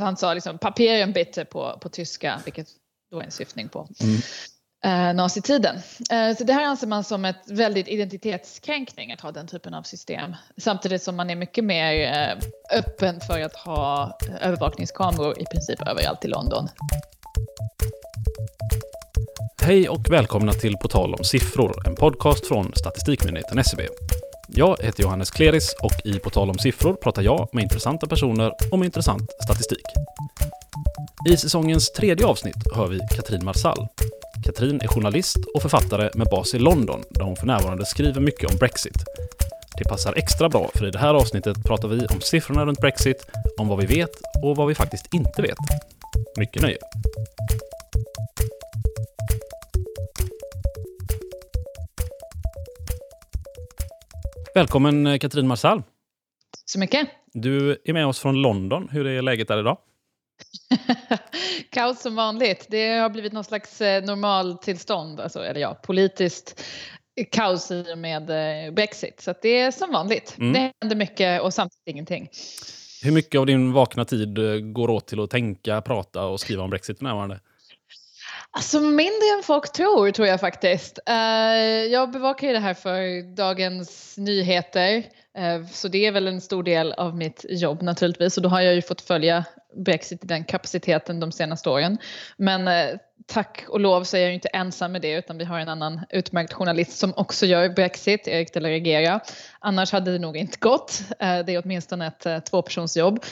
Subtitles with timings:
[0.00, 2.68] han sa liksom papieren bitte på, på tyska, vilket
[3.10, 4.16] då är en syftning på mm.
[4.84, 5.76] eh, nazitiden.
[6.10, 9.82] Eh, så det här anser man som ett väldigt identitetskränkning att ha den typen av
[9.82, 10.36] system.
[10.56, 12.38] Samtidigt som man är mycket mer eh,
[12.78, 16.68] öppen för att ha övervakningskameror i princip överallt i London.
[19.62, 23.82] Hej och välkomna till På tal om siffror, en podcast från Statistikmyndigheten SCB.
[24.48, 28.52] Jag heter Johannes Kleris och i På tal om siffror pratar jag med intressanta personer
[28.70, 29.86] om intressant statistik.
[31.28, 33.88] I säsongens tredje avsnitt hör vi Katrin Marsall.
[34.44, 38.50] Katrin är journalist och författare med bas i London där hon för närvarande skriver mycket
[38.50, 39.04] om Brexit.
[39.78, 43.26] Det passar extra bra för i det här avsnittet pratar vi om siffrorna runt Brexit,
[43.58, 44.10] om vad vi vet
[44.42, 45.58] och vad vi faktiskt inte vet.
[46.38, 46.78] Mycket nöje!
[54.56, 55.82] Välkommen eh, Katrin Marsall.
[56.64, 57.08] Så mycket.
[57.32, 58.88] Du är med oss från London.
[58.92, 59.78] Hur är läget där idag?
[61.70, 62.66] Kaos som vanligt.
[62.70, 66.64] Det har blivit någon slags eh, normaltillstånd, alltså, eller ja, politiskt
[67.32, 69.20] kaos i och med eh, Brexit.
[69.20, 70.36] Så det är som vanligt.
[70.38, 70.52] Mm.
[70.52, 72.28] Det händer mycket och samtidigt ingenting.
[73.02, 74.38] Hur mycket av din vakna tid
[74.72, 77.40] går åt till att tänka, prata och skriva om Brexit för närvarande?
[78.56, 80.98] Alltså mindre än folk tror, tror jag faktiskt.
[81.10, 81.14] Uh,
[81.92, 84.96] jag bevakar ju det här för Dagens Nyheter.
[85.38, 88.36] Uh, så det är väl en stor del av mitt jobb naturligtvis.
[88.36, 89.44] Och då har jag ju fått följa
[89.76, 91.98] Brexit i den kapaciteten de senaste åren.
[92.36, 95.58] Men eh, tack och lov så är jag inte ensam med det utan vi har
[95.58, 99.20] en annan utmärkt journalist som också gör Brexit, Erik de la Regera.
[99.58, 101.02] Annars hade det nog inte gått.
[101.18, 103.24] Eh, det är åtminstone ett eh, tvåpersonsjobb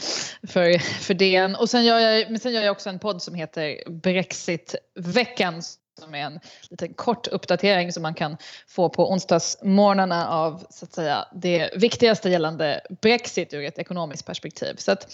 [0.48, 1.56] för, för DN.
[1.56, 5.62] Och sen gör, jag, men sen gör jag också en podd som heter Brexitveckan
[6.00, 8.36] som är en liten kort uppdatering som man kan
[8.66, 14.74] få på onsdagsmorgnarna av så att säga, det viktigaste gällande Brexit ur ett ekonomiskt perspektiv.
[14.76, 15.12] Så att,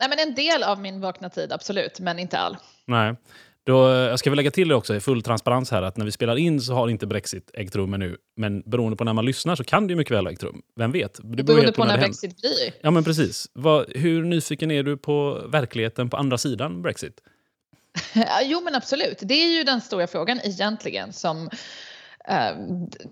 [0.00, 2.56] nej men en del av min vakna tid, absolut, men inte all.
[2.86, 3.14] Nej.
[3.68, 6.12] Då, jag ska väl lägga till det också i full transparens här att när vi
[6.12, 8.16] spelar in så har inte Brexit ägt rum ännu.
[8.36, 10.62] Men beroende på när man lyssnar så kan det ju mycket väl ha ägt rum.
[10.76, 11.20] Vem vet?
[11.22, 12.72] Det beroende på när, när Brexit blir.
[12.80, 13.50] Ja men precis.
[13.52, 17.20] Vad, hur nyfiken är du på verkligheten på andra sidan Brexit?
[18.42, 19.18] jo men absolut.
[19.22, 21.50] Det är ju den stora frågan egentligen som
[22.28, 22.56] eh,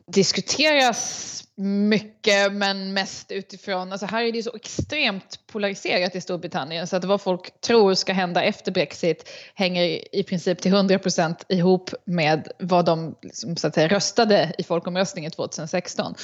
[0.06, 6.97] diskuteras mycket men mest utifrån, alltså här är det så extremt polariserat i Storbritannien så
[6.97, 12.49] att vad folk tror ska hända efter Brexit hänger i princip till 100% ihop med
[12.59, 16.06] vad de liksom, så att säga, röstade i folkomröstningen 2016.
[16.06, 16.15] Um,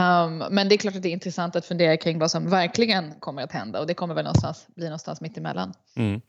[0.00, 3.14] ehm, men det är klart att det är intressant att fundera kring vad som verkligen
[3.20, 5.72] kommer att hända och det kommer väl någonstans bli någonstans mitt emellan.
[5.96, 6.20] Mm.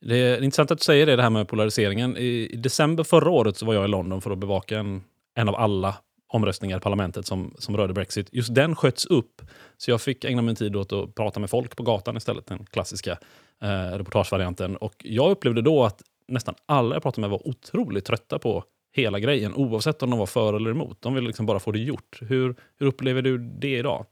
[0.00, 2.16] Det är intressant att du säger det, det här med polariseringen.
[2.16, 5.02] I, I december förra året så var jag i London för att bevaka en,
[5.34, 5.96] en av alla
[6.32, 8.28] omröstningar i parlamentet som, som rörde Brexit.
[8.32, 9.42] Just den sköts upp.
[9.76, 12.66] Så jag fick ägna min tid åt att prata med folk på gatan istället, den
[12.66, 13.18] klassiska
[13.62, 14.76] eh, reportagevarianten.
[14.76, 18.64] Och jag upplevde då att nästan alla jag pratade med var otroligt trötta på
[18.96, 21.02] hela grejen, oavsett om de var för eller emot.
[21.02, 22.18] De ville liksom bara få det gjort.
[22.20, 24.06] Hur, hur upplever du det idag?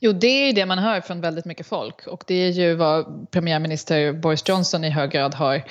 [0.00, 3.30] Jo, det är det man hör från väldigt mycket folk och det är ju vad
[3.30, 5.62] premiärminister Boris Johnson i hög grad har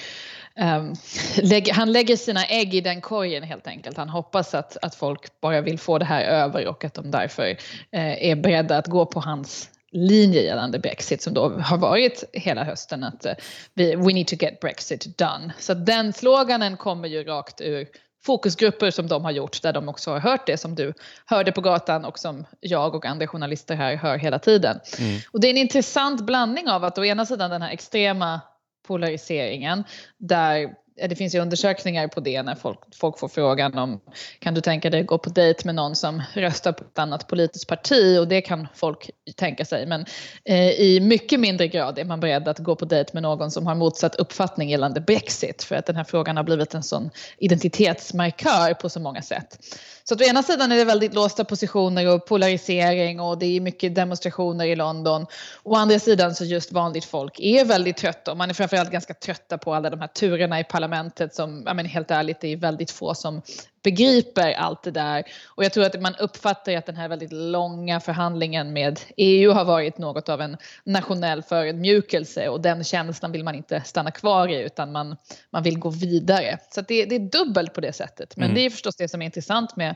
[0.60, 0.96] Um,
[1.42, 3.98] lägg, han lägger sina ägg i den korgen helt enkelt.
[3.98, 7.50] Han hoppas att, att folk bara vill få det här över och att de därför
[7.50, 12.64] uh, är beredda att gå på hans linje gällande Brexit som då har varit hela
[12.64, 13.32] hösten att uh,
[13.74, 15.54] we, we need to get Brexit done.
[15.60, 17.88] Så den sloganen kommer ju rakt ur
[18.26, 20.94] fokusgrupper som de har gjort där de också har hört det som du
[21.26, 24.80] hörde på gatan och som jag och andra journalister här hör hela tiden.
[25.00, 25.20] Mm.
[25.32, 28.42] Och det är en intressant blandning av att å ena sidan den här extrema
[28.84, 29.84] polariseringen
[30.18, 30.62] där
[30.98, 34.02] eh, det finns ju undersökningar på det när folk, folk får frågan om
[34.40, 37.28] kan du tänka dig att gå på dejt med någon som röstar på ett annat
[37.28, 40.06] politiskt parti och det kan folk tänka sig men
[40.46, 43.68] eh, i mycket mindre grad är man beredd att gå på dejt med någon som
[43.68, 48.74] har motsatt uppfattning gällande Brexit för att den här frågan har blivit en sån identitetsmarkör
[48.74, 49.60] på så många sätt.
[50.04, 53.62] Så att å ena sidan är det väldigt låsta positioner och polarisering och det är
[53.62, 55.26] mycket demonstrationer i London.
[55.64, 59.14] Å andra sidan så just vanligt folk är väldigt trötta och man är framförallt ganska
[59.14, 62.58] trötta på alla de här turerna i parlamentet som, ja men helt ärligt, det är
[62.58, 63.42] väldigt få som
[63.84, 65.24] begriper allt det där.
[65.48, 69.66] Och jag tror att man uppfattar att den här väldigt långa förhandlingen med EU har
[69.66, 74.62] varit något av en nationell förödmjukelse och den känslan vill man inte stanna kvar i
[74.62, 75.18] utan man,
[75.50, 76.60] man vill gå vidare.
[76.70, 78.38] Så det, det är dubbelt på det sättet.
[78.38, 78.56] Men mm.
[78.56, 79.96] det är förstås det som är intressant med,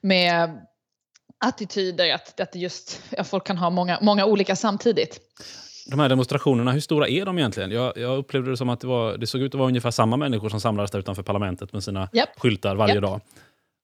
[0.00, 0.60] med
[1.38, 5.20] attityder, att, att just, ja, folk kan ha många, många olika samtidigt
[5.90, 7.70] de här demonstrationerna, hur stora är de egentligen?
[7.70, 10.16] Jag, jag upplevde det som att det, var, det såg ut att vara ungefär samma
[10.16, 12.28] människor som samlades där utanför parlamentet med sina yep.
[12.36, 13.02] skyltar varje yep.
[13.02, 13.20] dag.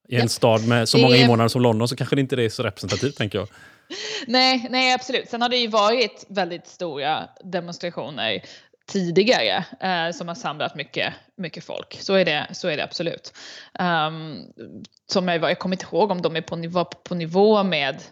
[0.08, 0.30] I en yep.
[0.30, 3.38] stad med så många invånare som London så kanske det inte är så representativt, tänker
[3.38, 3.48] jag.
[4.26, 5.28] nej, nej, absolut.
[5.28, 8.42] Sen har det ju varit väldigt stora demonstrationer
[8.86, 11.96] tidigare eh, som har samlat mycket, mycket folk.
[12.00, 13.32] Så är det, så är det absolut.
[13.78, 14.42] Um,
[15.06, 18.02] som jag, jag kommer inte ihåg om de är på nivå, på nivå med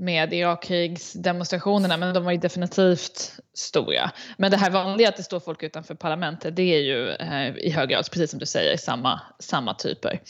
[0.00, 4.10] med Irakkrigsdemonstrationerna, men de var ju definitivt stora.
[4.36, 7.70] Men det här vanliga att det står folk utanför parlamentet, det är ju eh, i
[7.70, 10.20] hög grad, precis som du säger, samma, samma typer.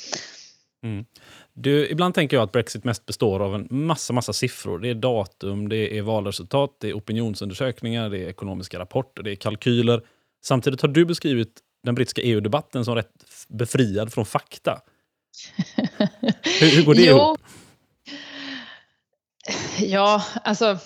[0.84, 1.04] Mm.
[1.52, 4.78] Du, ibland tänker jag att Brexit mest består av en massa, massa siffror.
[4.78, 9.36] Det är datum, det är valresultat, det är opinionsundersökningar, det är ekonomiska rapporter, det är
[9.36, 10.02] kalkyler.
[10.44, 11.52] Samtidigt har du beskrivit
[11.84, 13.10] den brittiska EU-debatten som rätt
[13.48, 14.80] befriad från fakta.
[16.60, 17.38] hur, hur går det ihop?
[19.78, 20.78] Ja, alltså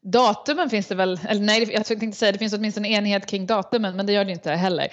[0.00, 3.96] datumen finns det väl, eller nej, jag tänkte säga det finns åtminstone enighet kring datumen,
[3.96, 4.88] men det gör det inte heller.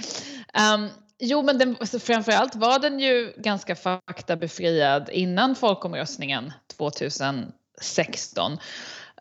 [0.76, 0.90] Um,
[1.20, 8.52] jo, men den, alltså, framförallt var den ju ganska faktabefriad innan folkomröstningen 2016.
[8.52, 8.60] Um,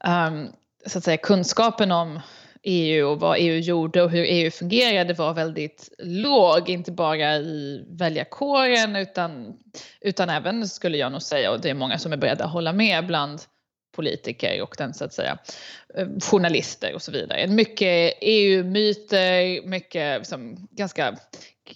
[0.04, 0.48] ehm,
[0.86, 2.20] så att säga kunskapen om
[2.62, 7.84] EU och vad EU gjorde och hur EU fungerade var väldigt låg, inte bara i
[7.88, 9.54] väljarkåren utan,
[10.00, 12.72] utan även skulle jag nog säga, och det är många som är beredda att hålla
[12.72, 13.40] med, bland
[13.92, 15.38] politiker och den så att säga
[15.94, 17.46] eh, journalister och så vidare.
[17.46, 21.16] Mycket EU-myter, mycket liksom, ganska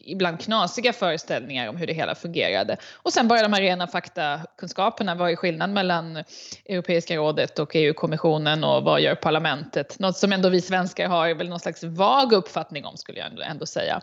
[0.05, 2.77] ibland knasiga föreställningar om hur det hela fungerade.
[2.95, 5.15] Och sen bara de här rena faktakunskaperna.
[5.15, 6.25] Vad är skillnaden mellan
[6.65, 9.99] Europeiska rådet och EU-kommissionen och vad gör parlamentet?
[9.99, 13.67] Något som ändå vi svenskar har väl någon slags vag uppfattning om skulle jag ändå
[13.67, 14.01] säga.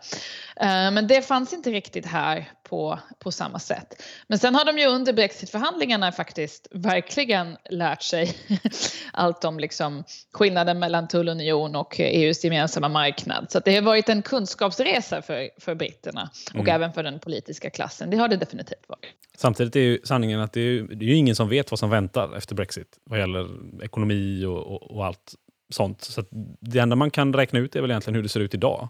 [0.56, 4.04] Eh, men det fanns inte riktigt här på, på samma sätt.
[4.28, 8.36] Men sen har de ju under brexitförhandlingarna faktiskt verkligen lärt sig
[9.14, 13.52] allt om liksom skillnaden mellan tullunion och EUs gemensamma marknad.
[13.52, 16.76] Så det har varit en kunskapsresa för, för britterna och mm.
[16.76, 18.10] även för den politiska klassen.
[18.10, 19.06] Det har det definitivt varit.
[19.38, 21.90] Samtidigt är ju sanningen att det är, ju, det är ingen som vet vad som
[21.90, 23.48] väntar efter Brexit vad gäller
[23.84, 25.36] ekonomi och, och, och allt
[25.74, 26.02] sånt.
[26.02, 26.24] Så
[26.60, 28.90] det enda man kan räkna ut är väl egentligen hur det ser ut idag.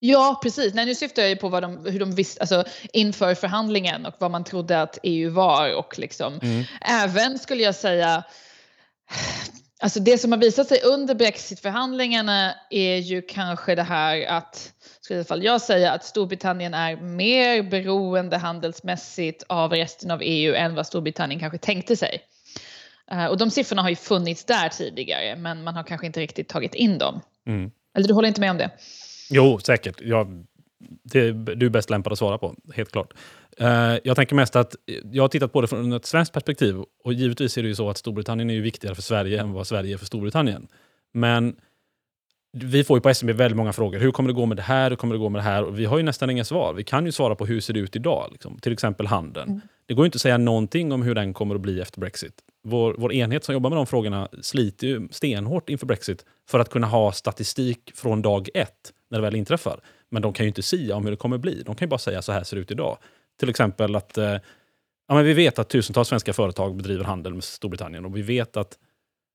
[0.00, 0.74] Ja, precis.
[0.74, 4.14] Nej, nu syftar jag ju på vad de, hur de visste, alltså inför förhandlingen och
[4.18, 6.64] vad man trodde att EU var och liksom mm.
[6.80, 8.24] även skulle jag säga
[9.80, 15.16] Alltså det som har visat sig under brexitförhandlingarna är ju kanske det här att, skulle
[15.16, 20.54] i alla fall jag säga, att Storbritannien är mer beroende handelsmässigt av resten av EU
[20.54, 22.20] än vad Storbritannien kanske tänkte sig.
[23.12, 26.48] Uh, och de siffrorna har ju funnits där tidigare men man har kanske inte riktigt
[26.48, 27.20] tagit in dem.
[27.46, 27.70] Mm.
[27.94, 28.70] Eller du håller inte med om det?
[29.30, 30.00] Jo, säkert.
[30.00, 30.44] Jag,
[31.02, 33.12] det, du är bäst lämpad att svara på, helt klart.
[33.60, 34.76] Uh, jag tänker mest att
[35.12, 37.90] jag har tittat på det från ett svenskt perspektiv och givetvis är det ju så
[37.90, 40.68] att Storbritannien är ju viktigare för Sverige än vad Sverige är för Storbritannien.
[41.12, 41.56] Men
[42.52, 43.98] vi får ju på SMB väldigt många frågor.
[43.98, 44.90] Hur kommer det gå med det här?
[44.90, 45.64] Hur kommer det gå med det här?
[45.64, 46.74] Och vi har ju nästan inga svar.
[46.74, 48.28] Vi kan ju svara på hur det ser ut idag.
[48.32, 48.58] Liksom.
[48.58, 49.48] Till exempel handeln.
[49.48, 49.60] Mm.
[49.86, 52.34] Det går ju inte att säga någonting om hur den kommer att bli efter Brexit.
[52.64, 56.70] Vår, vår enhet som jobbar med de frågorna sliter ju stenhårt inför Brexit för att
[56.70, 59.80] kunna ha statistik från dag ett när det väl inträffar.
[60.10, 61.62] Men de kan ju inte säga om hur det kommer bli.
[61.62, 62.98] De kan ju bara säga så här ser det ut idag.
[63.38, 64.36] Till exempel att eh,
[65.08, 68.56] ja, men vi vet att tusentals svenska företag bedriver handel med Storbritannien och vi vet
[68.56, 68.78] att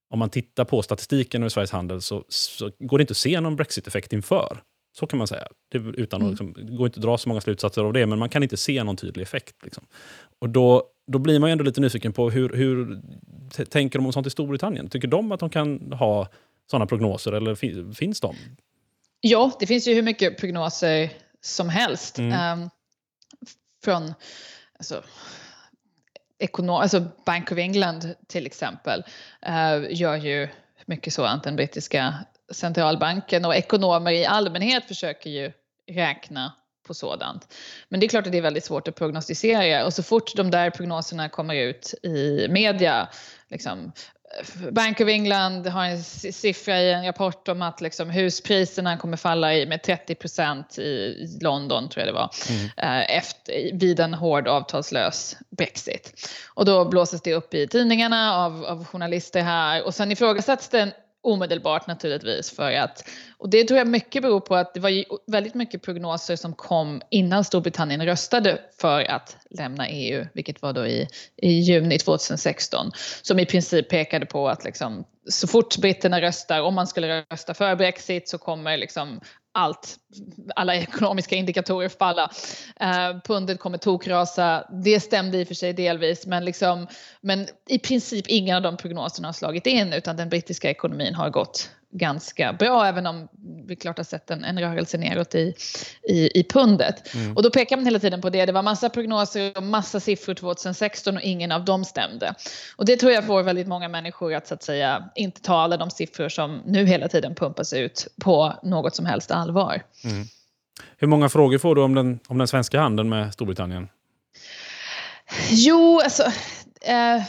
[0.09, 3.39] om man tittar på statistiken över Sveriges handel så, så går det inte att se
[3.39, 4.63] någon Brexit-effekt inför.
[4.95, 5.47] Så kan man säga.
[5.71, 6.31] Det, utan mm.
[6.31, 8.57] liksom, det går inte att dra så många slutsatser av det, men man kan inte
[8.57, 9.55] se någon tydlig effekt.
[9.63, 9.85] Liksom.
[10.39, 13.01] Och då, då blir man ju ändå lite nyfiken på hur, hur
[13.65, 14.89] tänker de om sånt i Storbritannien?
[14.89, 16.27] Tycker de att de kan ha
[16.71, 17.55] sådana prognoser eller
[17.93, 18.35] finns de?
[19.21, 21.09] Ja, det finns ju hur mycket prognoser
[21.41, 22.19] som helst.
[22.19, 22.61] Mm.
[22.61, 22.69] Um,
[23.83, 24.13] från
[24.77, 25.03] alltså,
[26.39, 29.03] ekonom, alltså Bank of England till exempel
[29.47, 30.47] uh, gör ju
[30.85, 32.15] mycket sådant, den brittiska
[32.51, 35.51] centralbanken och ekonomer i allmänhet försöker ju
[35.91, 36.53] räkna
[36.87, 37.53] på sådant.
[37.89, 40.51] Men det är klart att det är väldigt svårt att prognostisera och så fort de
[40.51, 43.09] där prognoserna kommer ut i media,
[43.49, 43.91] liksom,
[44.71, 49.55] Bank of England har en siffra i en rapport om att liksom huspriserna kommer falla
[49.55, 52.69] i med 30 procent i London, tror jag det var, mm.
[52.77, 56.29] Eh, efter, vid en hård avtalslös Brexit.
[56.47, 60.91] Och då blåses det upp i tidningarna av, av journalister här och sen ifrågasätts det
[61.23, 64.91] omedelbart naturligtvis för att, och det tror jag mycket beror på att det var
[65.31, 70.87] väldigt mycket prognoser som kom innan Storbritannien röstade för att lämna EU, vilket var då
[70.87, 76.61] i, i juni 2016, som i princip pekade på att liksom, så fort britterna röstar,
[76.61, 79.19] om man skulle rösta för Brexit så kommer liksom
[79.53, 79.97] allt,
[80.55, 82.31] alla ekonomiska indikatorer falla.
[82.79, 84.67] Eh, pundet kommer tokrasa.
[84.83, 86.87] Det stämde i och för sig delvis, men, liksom,
[87.21, 91.29] men i princip inga av de prognoserna har slagit in utan den brittiska ekonomin har
[91.29, 93.27] gått ganska bra även om
[93.67, 95.53] vi klart har sett en, en rörelse neråt i,
[96.09, 97.15] i, i pundet.
[97.15, 97.37] Mm.
[97.37, 98.45] Och då pekar man hela tiden på det.
[98.45, 102.33] Det var massa prognoser och massa siffror 2016 och ingen av dem stämde.
[102.75, 105.77] Och det tror jag får väldigt många människor att så att säga inte ta alla
[105.77, 109.81] de siffror som nu hela tiden pumpas ut på något som helst allvar.
[110.03, 110.25] Mm.
[110.97, 113.87] Hur många frågor får du om den, om den svenska handeln med Storbritannien?
[115.49, 116.23] Jo, alltså...
[116.81, 117.23] Eh,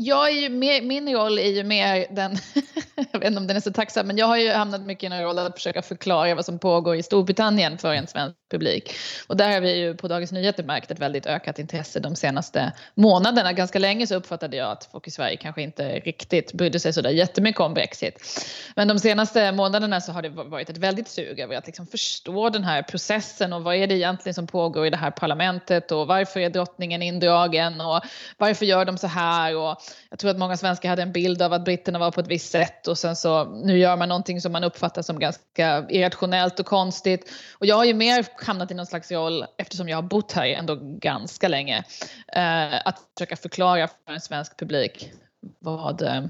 [0.00, 2.38] jag är ju mer, min roll är ju mer den,
[3.12, 5.14] jag vet inte om den är så tacksam, men jag har ju hamnat mycket i
[5.14, 8.94] en roll att försöka förklara vad som pågår i Storbritannien för en svensk publik.
[9.26, 12.72] Och där har vi ju på Dagens Nyheter märkt ett väldigt ökat intresse de senaste
[12.94, 13.52] månaderna.
[13.52, 17.10] Ganska länge så uppfattade jag att folk i Sverige kanske inte riktigt brydde sig sådär
[17.10, 18.44] jättemycket om Brexit.
[18.76, 22.50] Men de senaste månaderna så har det varit ett väldigt sug över att liksom förstå
[22.50, 26.06] den här processen och vad är det egentligen som pågår i det här parlamentet och
[26.06, 28.00] varför är drottningen indragen och
[28.36, 29.76] varför gör de så här och
[30.10, 32.50] jag tror att många svenskar hade en bild av att britterna var på ett visst
[32.50, 36.66] sätt och sen så nu gör man någonting som man uppfattar som ganska irrationellt och
[36.66, 37.30] konstigt.
[37.58, 40.46] Och jag har ju mer hamnat i någon slags roll, eftersom jag har bott här
[40.46, 41.84] ändå ganska länge,
[42.32, 45.12] eh, att försöka förklara för en svensk publik
[45.58, 46.22] vad, eh,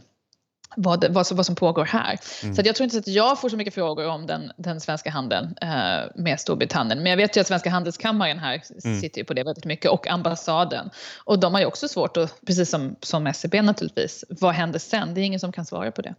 [0.76, 2.18] vad, vad, vad som pågår här.
[2.42, 2.54] Mm.
[2.54, 5.54] Så jag tror inte att jag får så mycket frågor om den, den svenska handeln
[5.62, 5.68] eh,
[6.14, 7.02] med Storbritannien.
[7.02, 9.00] Men jag vet ju att Svenska handelskammaren här mm.
[9.00, 10.90] sitter ju på det väldigt mycket och ambassaden.
[11.25, 14.78] Och de har ju också svårt att, precis som, som SCB e naturligtvis, vad händer
[14.78, 15.14] sen?
[15.14, 16.14] Det är ingen som kan svara på det.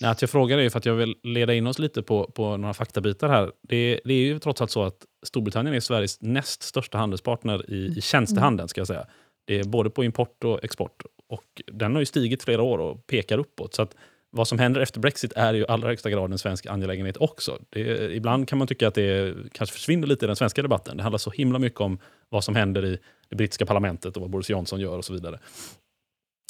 [0.00, 2.56] Nej, att jag frågar är för att jag vill leda in oss lite på, på
[2.56, 3.52] några faktabitar här.
[3.68, 7.98] Det, det är ju trots allt så att Storbritannien är Sveriges näst största handelspartner i,
[7.98, 8.68] i tjänstehandeln.
[8.68, 9.06] Ska jag säga.
[9.44, 11.02] Det är både på import och export.
[11.30, 13.74] Och den har ju stigit flera år och pekar uppåt.
[13.74, 13.96] Så att
[14.30, 17.58] vad som händer efter Brexit är ju i allra högsta grad en svensk angelägenhet också.
[17.70, 20.96] Det, ibland kan man tycka att det kanske försvinner lite i den svenska debatten.
[20.96, 24.30] Det handlar så himla mycket om vad som händer i det brittiska parlamentet och vad
[24.30, 25.38] Boris Johnson gör och så vidare.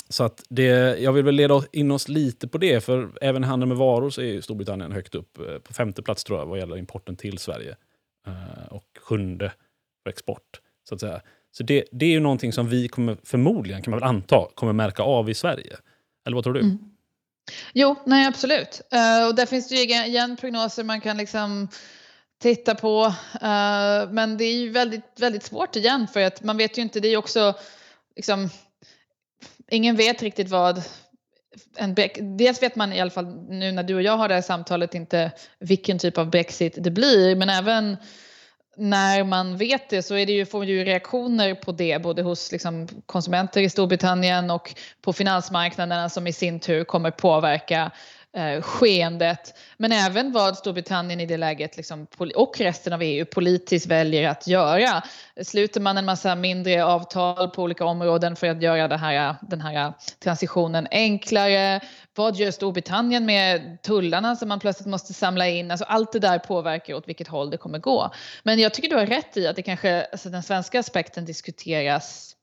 [0.08, 3.46] Så att det, jag vill väl leda in oss lite på det, för även i
[3.46, 5.38] handeln med varor så är Storbritannien högt upp.
[5.38, 7.76] Eh, på femte plats tror jag vad gäller importen till Sverige.
[8.26, 9.52] Eh, och sjunde
[10.02, 10.60] för export.
[10.88, 11.22] Så att säga.
[11.52, 14.72] Så det, det är ju någonting som vi kommer, förmodligen, kan man väl anta, kommer
[14.72, 15.76] märka av i Sverige.
[16.26, 16.60] Eller vad tror du?
[16.60, 16.78] Mm.
[17.72, 18.80] Jo, nej absolut.
[18.94, 21.68] Uh, och där finns det ju igen prognoser man kan liksom
[22.42, 23.04] titta på.
[23.34, 27.00] Uh, men det är ju väldigt, väldigt svårt igen för att man vet ju inte,
[27.00, 27.54] det är ju också
[28.16, 28.50] liksom,
[29.70, 30.82] ingen vet riktigt vad
[31.76, 31.96] en
[32.36, 34.94] dels vet man i alla fall nu när du och jag har det här samtalet
[34.94, 37.96] inte vilken typ av Brexit det blir men även
[38.80, 42.22] när man vet det så är det ju, får man ju reaktioner på det både
[42.22, 47.90] hos liksom, konsumenter i Storbritannien och på finansmarknaderna som i sin tur kommer påverka
[48.36, 49.54] eh, skeendet.
[49.76, 54.46] Men även vad Storbritannien i det läget liksom, och resten av EU politiskt väljer att
[54.46, 55.02] göra.
[55.42, 59.60] Sluter man en massa mindre avtal på olika områden för att göra det här, den
[59.60, 59.92] här
[60.24, 61.80] transitionen enklare?
[62.16, 65.70] Vad gör Storbritannien med tullarna som man plötsligt måste samla in?
[65.70, 68.10] Alltså allt det där påverkar åt vilket håll det kommer gå.
[68.42, 72.36] Men jag tycker du har rätt i att det kanske, alltså den svenska aspekten diskuteras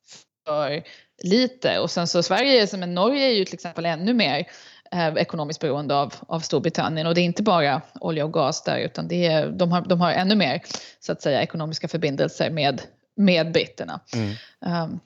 [0.46, 0.84] för
[1.24, 4.48] lite och sen så Sverige som en Norge är ju till exempel ännu mer
[4.92, 8.80] eh, ekonomiskt beroende av, av Storbritannien och det är inte bara olja och gas där
[8.80, 10.62] utan det är, de, har, de har ännu mer
[11.00, 12.82] så att säga ekonomiska förbindelser med,
[13.16, 14.00] med britterna.
[14.14, 14.84] Mm.
[14.84, 15.00] Um,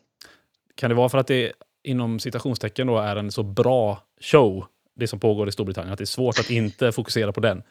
[0.75, 1.51] kan det vara för att det
[1.83, 6.03] inom citationstecken då är en så bra show, det som pågår i Storbritannien, att det
[6.03, 7.63] är svårt att inte fokusera på den?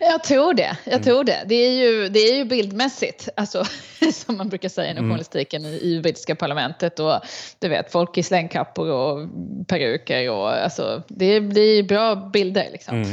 [0.00, 0.76] Jag tror det.
[0.84, 1.04] Jag mm.
[1.04, 1.44] tror det.
[1.46, 3.64] Det är ju, det är ju bildmässigt, alltså,
[4.12, 5.10] som man brukar säga inom mm.
[5.10, 6.98] journalistiken i, i brittiska parlamentet.
[6.98, 7.20] Och,
[7.58, 9.28] du vet, folk i slängkappor och
[9.66, 10.30] peruker.
[10.30, 12.68] Och, alltså, det blir bra bilder.
[12.72, 12.94] Liksom.
[12.94, 13.10] Mm.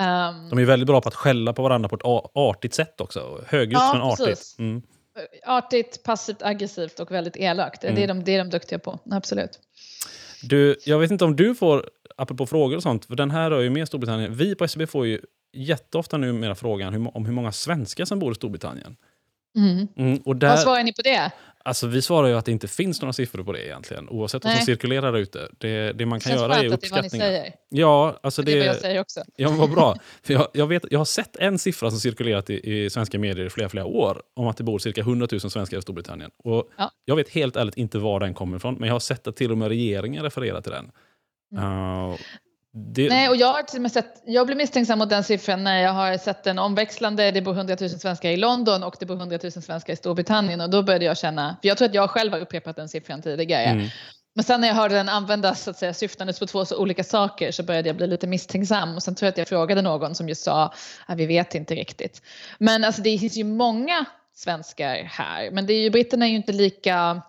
[0.00, 3.44] Um, De är väldigt bra på att skälla på varandra på ett artigt sätt också.
[3.46, 4.56] Högljutt ja, men artigt.
[4.58, 4.82] Mm.
[5.46, 7.80] Artigt, passivt, aggressivt och väldigt elakt.
[7.80, 8.06] Det, är mm.
[8.06, 9.60] de, det är de duktiga på, absolut.
[10.48, 13.60] Du, jag vet inte om du får, apropå frågor och sånt, för den här rör
[13.60, 14.34] ju mer Storbritannien.
[14.34, 15.20] Vi på SCB får ju
[15.52, 18.96] jätteofta numera frågan om hur många svenskar som bor i Storbritannien.
[19.56, 19.88] Mm.
[19.96, 21.32] Mm, och där, Vad svarar ni på det?
[21.66, 24.56] Alltså, vi svarar ju att det inte finns några siffror på det egentligen, oavsett vad
[24.56, 25.48] som cirkulerar där ute.
[25.58, 27.02] Det, det man kan göra är uppskattningar.
[27.02, 27.54] Det är vad ni säger.
[27.68, 29.20] Ja, alltså det, det är vad jag säger också.
[29.36, 29.96] Ja, vad bra.
[30.22, 33.46] För jag, jag, vet, jag har sett en siffra som cirkulerat i, i svenska medier
[33.46, 36.30] i flera, flera år om att det bor cirka 100 000 svenskar i Storbritannien.
[36.38, 36.90] Och ja.
[37.04, 39.52] Jag vet helt ärligt inte var den kommer ifrån, men jag har sett att till
[39.52, 40.90] och med regeringen refererar till den.
[41.52, 41.64] Mm.
[41.64, 42.16] Uh,
[42.74, 43.08] det...
[43.08, 45.82] Nej, och jag har till och med sett, jag blir misstänksam mot den siffran när
[45.82, 49.16] jag har sett den omväxlande, det bor 100 000 svenskar i London och det bor
[49.16, 52.10] 100 000 svenskar i Storbritannien och då började jag känna, för jag tror att jag
[52.10, 53.64] själv har upprepat den siffran tidigare.
[53.64, 53.88] Mm.
[54.34, 57.04] Men sen när jag hörde den användas så att säga syftandes på två så olika
[57.04, 60.14] saker så började jag bli lite misstänksam och sen tror jag att jag frågade någon
[60.14, 60.74] som just sa
[61.06, 62.22] att vi vet inte riktigt.
[62.58, 64.04] Men alltså det finns ju många
[64.34, 67.22] svenskar här men det är ju, britterna är ju inte lika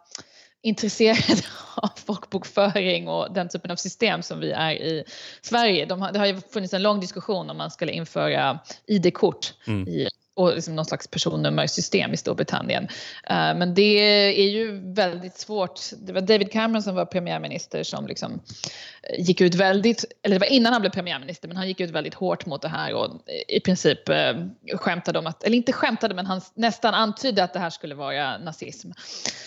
[0.65, 1.41] intresserade
[1.75, 5.03] av folkbokföring och den typen av system som vi är i
[5.41, 5.85] Sverige.
[5.85, 9.87] De har, det har ju funnits en lång diskussion om man skulle införa ID-kort mm.
[9.87, 12.83] i och liksom någon slags personnummersystem i Storbritannien.
[12.83, 12.89] Uh,
[13.29, 13.99] men det
[14.39, 15.79] är ju väldigt svårt.
[15.97, 18.31] Det var David Cameron som var premiärminister som liksom
[19.03, 21.89] eh, gick ut väldigt, eller det var innan han blev premiärminister, men han gick ut
[21.89, 23.99] väldigt hårt mot det här och i princip
[24.73, 28.37] skämtade om att, eller inte skämtade, men han nästan antydde att det här skulle vara
[28.37, 28.91] nazism.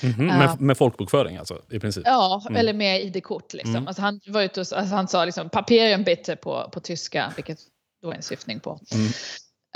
[0.03, 0.39] Mm -hmm.
[0.39, 2.03] med, med, folkbokföring alltså, i princip?
[2.07, 2.61] Ja, mm.
[2.61, 3.53] eller med ID-kort.
[3.53, 3.77] Liksom.
[3.77, 3.89] Mm.
[3.89, 7.59] Alltså, han, var ute och, alltså, han sa liksom, papieren bitte på, på tyska, vilket
[8.03, 8.81] då är en syftning på.
[8.93, 9.09] Mm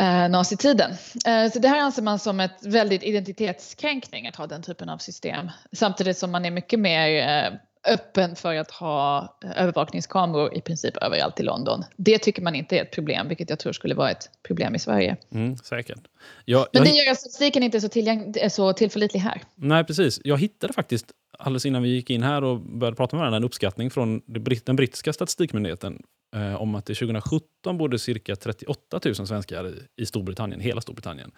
[0.02, 0.90] eh, nazitiden.
[1.26, 4.99] Eh, så det här anser man som ett väldigt identitetskränkning att ha den typen av
[4.99, 5.50] system.
[5.73, 7.52] Samtidigt som man är mycket mer eh,
[7.88, 11.85] öppen för att ha övervakningskameror i princip överallt i London.
[11.97, 14.78] Det tycker man inte är ett problem, vilket jag tror skulle vara ett problem i
[14.78, 15.16] Sverige.
[15.35, 15.99] Mm, säkert.
[16.44, 19.42] Jag, Men det gör att statistiken inte är så, tillgäng- så tillförlitlig här.
[19.54, 20.21] Nej, precis.
[20.25, 21.06] Jag hittade faktiskt
[21.38, 24.21] alldeles innan vi gick in här och började prata med varandra en uppskattning från
[24.64, 26.02] den brittiska statistikmyndigheten
[26.35, 31.33] eh, om att det 2017 bodde cirka 38 000 svenskar i, i Storbritannien, hela Storbritannien.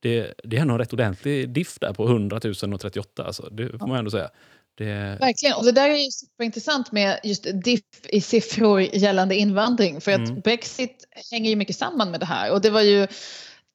[0.00, 3.48] Det, det är ändå en rätt ordentlig diff där på 100 000 och 38, alltså,
[3.50, 4.30] det får man ändå säga.
[4.74, 5.18] Det...
[5.20, 10.12] Verkligen, och det där är ju superintressant med just diff i siffror gällande invandring för
[10.12, 10.40] att mm.
[10.40, 13.06] Brexit hänger ju mycket samman med det här och det var ju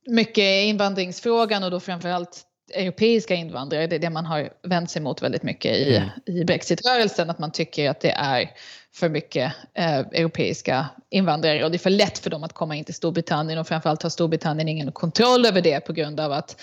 [0.08, 5.22] mycket invandringsfrågan och då framförallt europeiska invandrare, det är det man har vänt sig mot
[5.22, 6.10] väldigt mycket i, mm.
[6.26, 8.50] i Brexitrörelsen, att man tycker att det är
[8.94, 12.84] för mycket eh, europeiska invandrare och det är för lätt för dem att komma in
[12.84, 16.62] till Storbritannien och framförallt har Storbritannien ingen kontroll över det på grund av att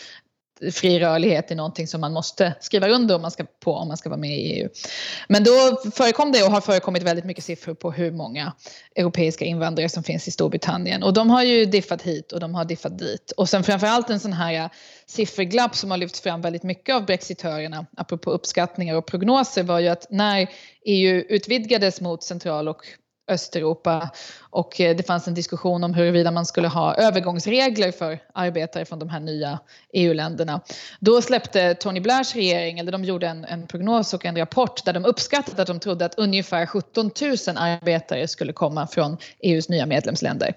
[0.73, 3.96] fri rörlighet är någonting som man måste skriva under om man ska, på om man
[3.96, 4.68] ska vara med i EU.
[5.28, 8.52] Men då förekom det och har förekommit väldigt mycket siffror på hur många
[8.96, 11.02] europeiska invandrare som finns i Storbritannien.
[11.02, 13.32] Och de har ju diffat hit och de har diffat dit.
[13.37, 14.70] Och sen framförallt en sån här
[15.06, 19.88] sifferglapp som har lyfts fram väldigt mycket av brexitörerna, apropå uppskattningar och prognoser, var ju
[19.88, 20.49] att när
[20.84, 22.87] EU utvidgades mot central och
[23.28, 28.84] Östeuropa och eh, det fanns en diskussion om huruvida man skulle ha övergångsregler för arbetare
[28.84, 29.58] från de här nya
[29.92, 30.60] EU-länderna.
[31.00, 34.92] Då släppte Tony Blairs regering, eller de gjorde en, en, prognos och en rapport där
[34.92, 39.86] de uppskattade att de trodde att ungefär 17 000 arbetare skulle komma från EUs nya
[39.86, 40.54] medlemsländer.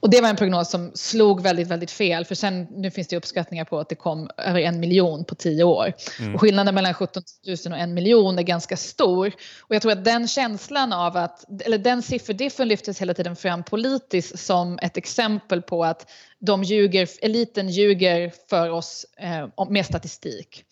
[0.00, 3.16] Och det var en prognos som slog väldigt, väldigt fel för sen nu finns det
[3.16, 5.92] uppskattningar på att det kom över en miljon på tio år.
[6.20, 6.34] Mm.
[6.34, 9.32] Och skillnaden mellan 17 000 och en miljon är ganska stor.
[9.60, 13.62] Och jag tror att den känslan av att, eller den sifferdiffen lyftes hela tiden fram
[13.62, 20.64] politiskt som ett exempel på att de ljuger, eliten ljuger för oss eh, med statistik.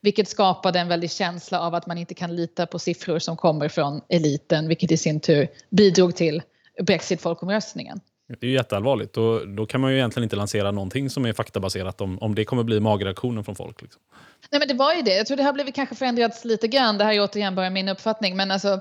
[0.00, 3.68] Vilket skapade en väldig känsla av att man inte kan lita på siffror som kommer
[3.68, 6.42] från eliten, vilket i sin tur bidrog till
[6.82, 8.00] Brexit-folkomröstningen.
[8.40, 9.12] Det är ju jätteallvarligt.
[9.12, 12.44] Då, då kan man ju egentligen inte lansera någonting som är faktabaserat om, om det
[12.44, 13.82] kommer bli magreaktionen från folk.
[13.82, 14.02] Liksom.
[14.50, 15.16] Nej men det var ju det.
[15.16, 16.98] Jag tror det har blivit kanske förändrats lite grann.
[16.98, 18.36] Det här är återigen bara min uppfattning.
[18.36, 18.80] Men alltså,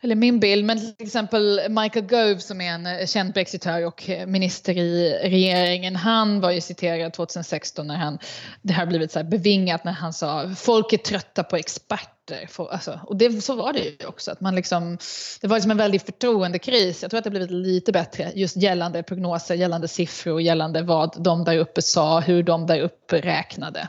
[0.00, 4.10] eller min bild, men till exempel Michael Gove som är en eh, känd brexitör och
[4.10, 8.18] eh, minister i regeringen, han var ju citerad 2016 när han,
[8.62, 12.48] det har blivit så här bevingat när han sa folk är trötta på experter.
[12.70, 14.98] Alltså, och det, så var det ju också, att man liksom,
[15.40, 17.02] det var liksom en väldig förtroendekris.
[17.02, 21.44] Jag tror att det blivit lite bättre just gällande prognoser, gällande siffror, gällande vad de
[21.44, 23.88] där uppe sa, hur de där uppe räknade.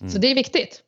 [0.00, 0.12] Mm.
[0.12, 0.82] Så det är viktigt.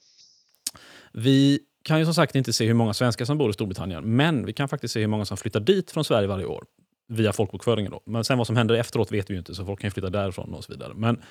[1.12, 4.46] Vi kan ju som sagt inte se hur många svenskar som bor i Storbritannien, men
[4.46, 6.64] vi kan faktiskt se hur många som flyttar dit från Sverige varje år.
[7.08, 8.00] Via folkbokföringen då.
[8.04, 10.54] Men sen vad som händer efteråt vet vi ju inte, så folk kan flytta därifrån
[10.54, 10.92] och så vidare.
[10.94, 11.22] Men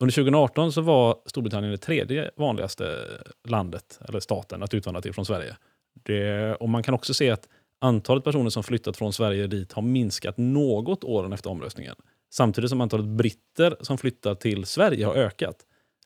[0.00, 2.98] under 2018 så var Storbritannien det tredje vanligaste
[3.48, 5.56] landet, eller staten, att utvandra till från Sverige.
[6.02, 7.48] Det, och man kan också se att
[7.80, 11.94] antalet personer som flyttat från Sverige dit har minskat något åren efter omröstningen.
[12.30, 15.56] Samtidigt som antalet britter som flyttar till Sverige har ökat.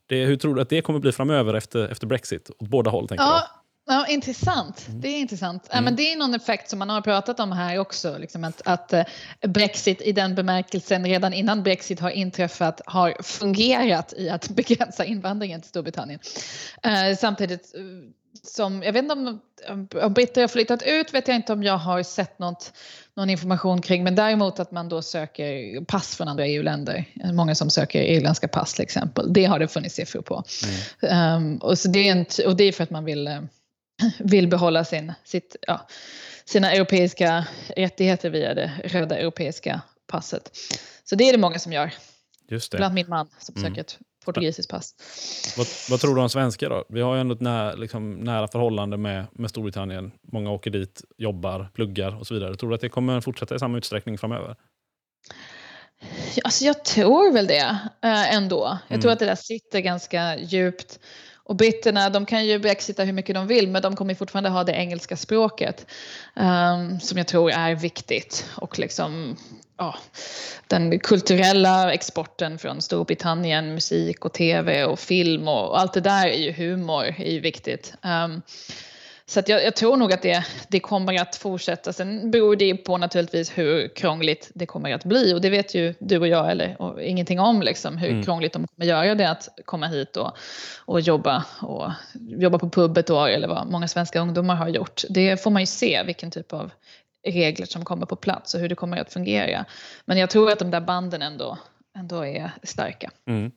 [0.07, 2.51] Det, hur tror du att det kommer bli framöver efter, efter Brexit?
[2.59, 3.56] Åt båda håll tänker ja, jag.
[3.89, 4.87] Ja, intressant.
[4.89, 5.01] Mm.
[5.01, 5.69] Det är intressant.
[5.71, 5.85] Mm.
[5.85, 8.19] men det är någon effekt som man har pratat om här också.
[8.19, 9.05] Liksom att, att eh,
[9.47, 15.61] Brexit i den bemärkelsen redan innan Brexit har inträffat har fungerat i att begränsa invandringen
[15.61, 16.21] till Storbritannien.
[16.87, 18.11] Uh, samtidigt uh,
[18.43, 19.41] som, jag vet inte om,
[20.03, 22.73] om britter har flyttat ut vet jag inte om jag har sett något,
[23.15, 27.05] någon information kring men däremot att man då söker pass från andra EU-länder.
[27.33, 29.33] Många som söker irländska pass till exempel.
[29.33, 30.45] Det har det funnits siffror på.
[31.03, 31.37] Mm.
[31.37, 33.29] Um, och, så det är en, och det är för att man vill
[34.19, 35.87] vill behålla sin, sitt, ja,
[36.45, 40.51] sina europeiska rättigheter via det röda europeiska passet.
[41.05, 41.93] Så det är det många som gör.
[42.49, 42.79] Just det.
[42.79, 43.71] Bland min man som mm.
[43.71, 44.95] söker ett portugisiskt pass.
[45.57, 46.85] Vad, vad, tror du om svenskar då?
[46.89, 50.13] Vi har ju ändå ett nära, liksom, nära förhållande med, med Storbritannien.
[50.33, 52.57] Många åker dit, jobbar, pluggar och så vidare.
[52.57, 54.57] Tror du att det kommer fortsätta i samma utsträckning framöver?
[56.45, 58.79] Alltså jag tror väl det äh, ändå.
[58.89, 59.01] Jag mm.
[59.01, 61.01] tror att det där sitter ganska djupt
[61.49, 64.65] och britterna, de kan ju brexita hur mycket de vill men de kommer fortfarande ha
[64.65, 65.87] det engelska språket
[66.35, 68.51] um, som jag tror är viktigt.
[68.57, 69.37] Och liksom,
[69.79, 69.95] ja,
[70.67, 76.39] den kulturella exporten från Storbritannien, musik och tv och film och allt det där är
[76.39, 77.95] ju humor, är ju viktigt.
[78.03, 78.43] Um,
[79.29, 81.93] så jag, jag, tror nog att det, det kommer att fortsätta.
[81.93, 85.35] Sen beror det på naturligtvis hur krångligt det kommer att bli.
[85.35, 88.23] Och det vet ju du och jag eller, och ingenting om, liksom, hur mm.
[88.23, 90.37] krångligt de kommer göra det att komma hit och,
[90.85, 95.03] och jobba, och jobba på pub ett år eller vad många svenska ungdomar har gjort.
[95.09, 96.71] Det får man ju se vilken typ av
[97.27, 99.65] regler som kommer på plats och hur det kommer att fungera.
[100.05, 101.59] Men jag tror att de där banden ändå,
[101.99, 103.11] ändå är starka.
[103.29, 103.51] Mm.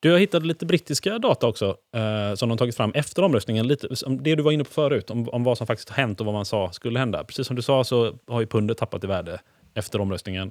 [0.00, 3.66] Du har hittat lite brittiska data också eh, som de tagit fram efter omröstningen.
[3.66, 3.88] Lite,
[4.20, 6.34] det du var inne på förut, om, om vad som faktiskt har hänt och vad
[6.34, 7.24] man sa skulle hända.
[7.24, 9.40] Precis som du sa så har ju pundet tappat i värde
[9.74, 10.50] efter omröstningen.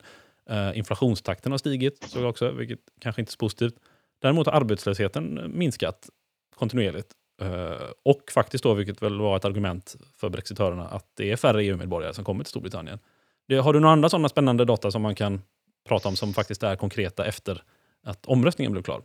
[0.49, 3.75] Eh, inflationstakten har stigit, såg jag också, vilket kanske inte är så positivt.
[4.21, 6.09] Däremot har arbetslösheten minskat
[6.55, 7.11] kontinuerligt.
[7.41, 11.63] Eh, och faktiskt då, vilket väl var ett argument för brexitörerna, att det är färre
[11.63, 12.99] EU-medborgare som kommer till Storbritannien.
[13.47, 15.41] Det, har du några andra sådana spännande data som man kan
[15.87, 17.63] prata om som faktiskt är konkreta efter
[18.03, 19.01] att omröstningen blev klar?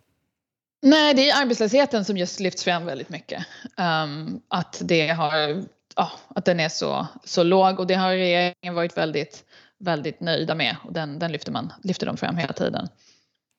[0.82, 3.46] Nej, det är arbetslösheten som just lyfts fram väldigt mycket.
[3.76, 5.64] Um, att, det har,
[5.96, 9.44] ja, att den är så, så låg och det har regeringen varit väldigt,
[9.78, 12.88] väldigt nöjda med och den, den lyfter, man, lyfter de fram hela tiden.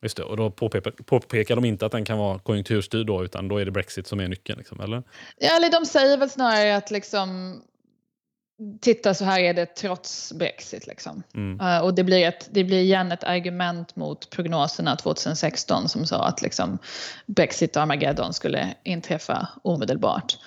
[0.04, 3.48] Just det, och då påpekar, påpekar de inte att den kan vara konjunkturstyrd då, utan
[3.48, 4.58] då är det Brexit som är nyckeln?
[4.58, 5.04] Liksom, eller?
[5.38, 7.62] Ja, eller de säger väl snarare att liksom,
[8.82, 10.88] titta så här är det trots Brexit.
[10.88, 11.24] Liksom.
[11.34, 11.68] Mm.
[11.68, 16.26] Uh, och det blir, ett, det blir igen ett argument mot prognoserna 2016 som sa
[16.26, 16.78] att liksom,
[17.26, 20.38] Brexit och Armageddon skulle inträffa omedelbart.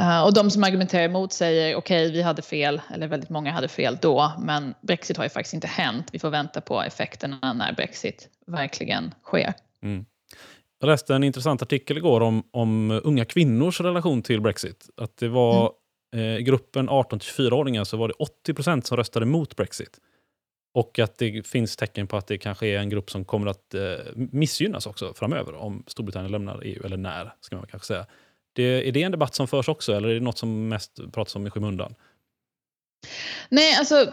[0.00, 3.52] Uh, och de som argumenterar emot säger okej, okay, vi hade fel, eller väldigt många
[3.52, 6.08] hade fel då, men Brexit har ju faktiskt inte hänt.
[6.12, 9.54] Vi får vänta på effekterna när Brexit verkligen sker.
[9.82, 10.04] Mm.
[10.80, 14.88] Jag läste en intressant artikel igår om, om unga kvinnors relation till Brexit.
[14.96, 15.72] Att det var mm
[16.16, 20.00] Eh, I gruppen 18-24-åringar så var det 80 som röstade mot Brexit.
[20.74, 23.74] Och att det finns tecken på att det kanske är en grupp som kommer att
[23.74, 23.82] eh,
[24.14, 28.06] missgynnas också framöver om Storbritannien lämnar EU, eller när, ska man kanske säga.
[28.52, 31.36] Det, är det en debatt som förs också, eller är det något som mest pratas
[31.36, 31.94] om i skymundan?
[33.48, 34.12] Nej, alltså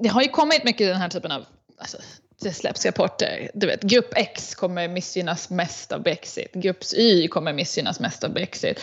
[0.00, 1.44] det har ju kommit mycket den här typen av
[1.78, 1.98] alltså,
[2.42, 3.50] det släpps rapporter.
[3.54, 6.52] Du vet, grupp X kommer missgynnas mest av Brexit.
[6.52, 8.80] Grupp Y kommer missgynnas mest av Brexit.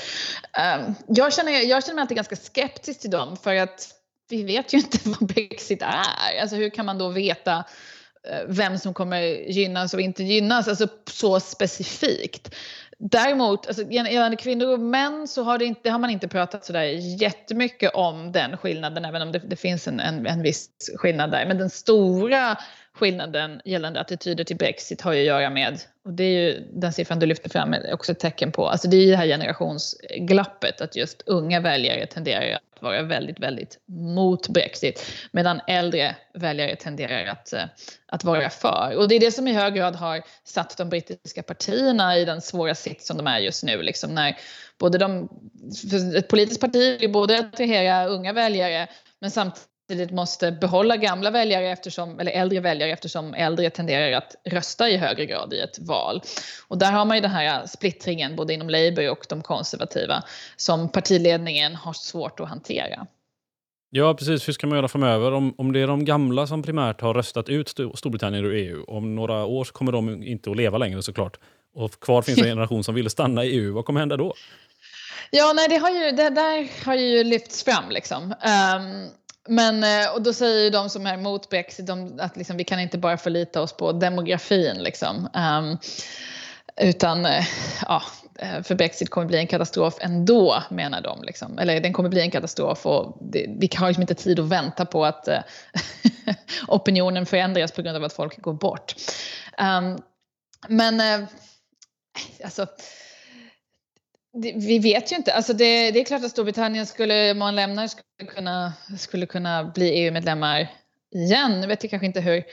[0.77, 3.89] Um, jag, känner, jag känner mig alltid ganska skeptisk till dem för att
[4.29, 6.41] vi vet ju inte vad Brexit är.
[6.41, 7.63] Alltså hur kan man då veta
[8.27, 12.55] eh, vem som kommer gynnas och inte gynnas, alltså så specifikt.
[12.99, 16.83] Däremot, alltså, gällande kvinnor och män så har, det inte, har man inte pratat sådär
[17.21, 21.45] jättemycket om den skillnaden, även om det, det finns en, en, en viss skillnad där.
[21.45, 22.57] Men den stora
[22.95, 26.93] skillnaden gällande attityder till Brexit har ju att göra med, och det är ju den
[26.93, 30.81] siffran du lyfter fram också ett tecken på, alltså det är ju det här generationsglappet,
[30.81, 37.25] att just unga väljare tenderar att vara väldigt, väldigt mot Brexit, medan äldre väljare tenderar
[37.25, 37.63] att, eh,
[38.07, 38.95] att vara för.
[38.97, 42.41] Och det är det som i hög grad har satt de brittiska partierna i den
[42.41, 44.37] svåra sits som de är just nu, liksom när
[44.79, 45.29] både de,
[46.15, 48.87] ett politiskt parti vill både attrahera unga väljare
[49.19, 54.35] men samtidigt samtidigt måste behålla gamla väljare eftersom, eller äldre väljare eftersom äldre tenderar att
[54.45, 56.21] rösta i högre grad i ett val.
[56.67, 60.23] Och där har man ju den här splittringen både inom Labour och de konservativa
[60.57, 63.07] som partiledningen har svårt att hantera.
[63.89, 64.47] Ja, precis.
[64.47, 65.31] Hur ska man göra framöver?
[65.31, 69.15] Om, om det är de gamla som primärt har röstat ut Storbritannien ur EU, om
[69.15, 71.37] några år kommer de inte att leva längre såklart.
[71.75, 73.73] Och kvar finns en generation som vill stanna i EU.
[73.73, 74.33] Vad kommer hända då?
[75.35, 77.89] Ja, nej, det, har ju, det där har ju lyfts fram.
[77.89, 78.23] Liksom.
[78.23, 79.09] Um,
[79.47, 82.79] men, eh, och då säger ju de som är emot Brexit att liksom, vi kan
[82.79, 84.83] inte bara förlita oss på demografin.
[84.83, 85.29] Liksom.
[85.33, 85.77] Um,
[86.77, 87.45] utan eh,
[87.81, 88.03] ja,
[88.39, 91.23] eh, för Brexit kommer bli en katastrof ändå, menar de.
[91.23, 91.59] Liksom.
[91.59, 94.85] Eller den kommer bli en katastrof och det, vi har liksom inte tid att vänta
[94.85, 95.27] på att
[96.67, 98.95] opinionen förändras på grund av att folk går bort.
[99.61, 100.01] Um,
[100.67, 101.27] men
[102.43, 102.67] alltså
[104.41, 105.33] vi vet ju inte.
[105.33, 109.63] Alltså det, det, är klart att Storbritannien skulle, om man lämnar, skulle kunna, skulle kunna
[109.63, 110.71] bli EU-medlemmar
[111.15, 111.61] igen.
[111.61, 112.43] Jag vet ju kanske inte hur,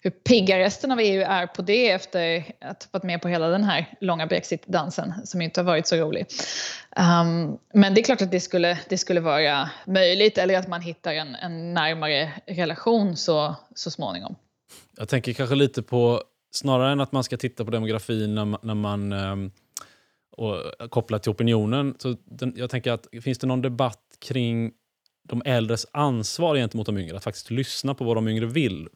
[0.00, 3.48] hur pigga resten av EU är på det efter att ha varit med på hela
[3.48, 6.26] den här långa brexit-dansen som inte har varit så rolig.
[6.96, 10.80] Um, men det är klart att det skulle, det skulle vara möjligt eller att man
[10.80, 14.34] hittar en, en närmare relation så, så småningom.
[14.96, 18.74] Jag tänker kanske lite på, snarare än att man ska titta på demografin när, när
[18.74, 19.52] man um
[20.38, 21.94] och kopplat till opinionen.
[21.98, 24.72] Så den, jag tänker att finns det någon debatt kring
[25.28, 27.16] de äldres ansvar gentemot de yngre?
[27.16, 28.88] Att faktiskt lyssna på vad de yngre vill.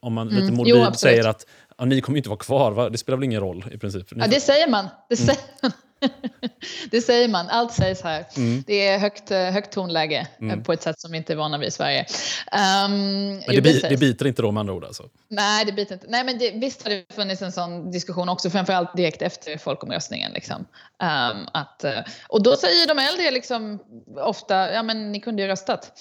[0.00, 0.40] Om man mm.
[0.40, 1.46] lite morbid jo, säger att
[1.78, 2.88] ja, ni kommer inte vara kvar, va?
[2.88, 4.06] det spelar väl ingen roll i princip.
[4.10, 4.88] Ja, det säger man.
[5.08, 5.26] Det mm.
[5.26, 5.72] säger man.
[6.90, 8.24] det säger man, allt sägs här.
[8.36, 8.64] Mm.
[8.66, 10.62] Det är högt, högt tonläge mm.
[10.62, 12.06] på ett sätt som vi inte är vana vid i Sverige.
[12.52, 15.08] Um, men det, det, det, biter inte då med andra ord alltså?
[15.28, 16.06] Nej, det biter inte.
[16.08, 20.32] Nej, men det, visst har det funnits en sån diskussion också, framförallt direkt efter folkomröstningen.
[20.32, 20.56] Liksom.
[21.02, 21.84] Um, att,
[22.28, 23.78] och då säger de äldre liksom
[24.16, 25.92] ofta, ja men ni kunde ju röstat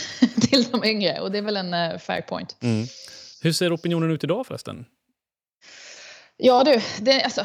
[0.50, 2.56] till de yngre och det är väl en fair point.
[2.60, 2.86] Mm.
[3.42, 4.84] Hur ser opinionen ut idag förresten?
[6.36, 7.44] Ja du, det, alltså,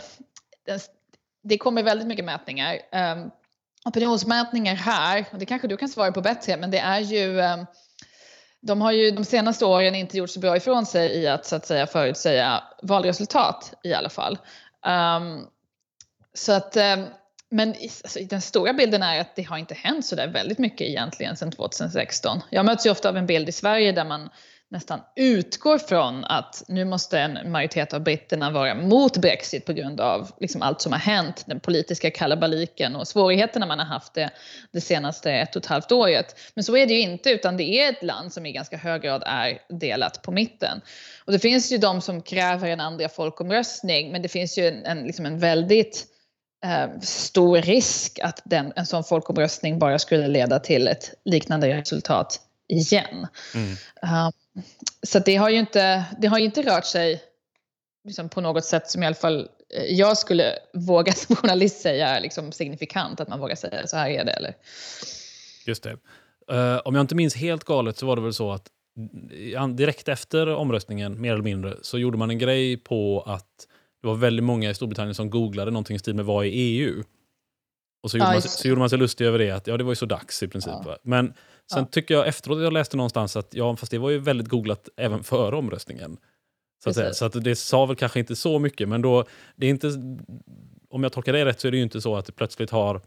[1.46, 2.80] det kommer väldigt mycket mätningar.
[2.92, 3.32] Um,
[3.86, 7.66] opinionsmätningar här, och det kanske du kan svara på bättre, men det är ju um,
[8.62, 11.56] de har ju de senaste åren inte gjort så bra ifrån sig i att så
[11.56, 14.38] att säga förutsäga valresultat i alla fall.
[14.88, 15.48] Um,
[16.34, 17.06] så att, um,
[17.50, 20.88] men alltså, den stora bilden är att det har inte hänt så där väldigt mycket
[20.88, 22.42] egentligen sedan 2016.
[22.50, 24.30] Jag möts ju ofta av en bild i Sverige där man
[24.76, 30.02] nästan utgår från att nu måste en majoritet av britterna vara mot Brexit på grund
[30.02, 34.30] av liksom allt som har hänt, den politiska kalabaliken och svårigheterna man har haft det,
[34.72, 36.36] det senaste ett och ett halvt året.
[36.54, 39.02] Men så är det ju inte, utan det är ett land som i ganska hög
[39.02, 40.82] grad är delat på mitten.
[41.26, 44.86] Och det finns ju de som kräver en andra folkomröstning, men det finns ju en,
[44.86, 46.06] en, liksom en väldigt
[46.66, 52.42] eh, stor risk att den, en sån folkomröstning bara skulle leda till ett liknande resultat
[52.67, 53.28] igen.
[53.56, 53.69] Mm.
[54.01, 54.63] Um,
[55.04, 57.23] så det har ju inte, det har inte rört sig
[58.04, 62.08] liksom på något sätt som i alla fall eh, jag skulle våga som journalist säga
[62.08, 64.32] är liksom signifikant, att man vågar säga så här är det.
[64.32, 64.56] Eller?
[65.65, 65.97] Just det.
[66.51, 68.67] Uh, om jag inte minns helt galet så var det väl så att
[69.75, 73.67] direkt efter omröstningen, mer eller mindre, så gjorde man en grej på att
[74.01, 77.04] det var väldigt många i Storbritannien som googlade någonting i stil med vad är EU?
[78.04, 79.84] Och så gjorde, ja, man, så gjorde man sig lustig över det, att ja, det
[79.84, 80.73] var ju så dags i princip.
[80.86, 80.97] Ja.
[81.04, 81.34] Men
[81.71, 81.86] Sen ja.
[81.86, 85.23] tycker jag efteråt, jag läste någonstans att ja, fast det var ju väldigt googlat även
[85.23, 86.17] före omröstningen.
[86.84, 87.13] Så att, säga.
[87.13, 89.25] så att det sa väl kanske inte så mycket, men då,
[89.56, 89.88] det är inte,
[90.89, 93.01] om jag tolkar det rätt så är det ju inte så att det plötsligt har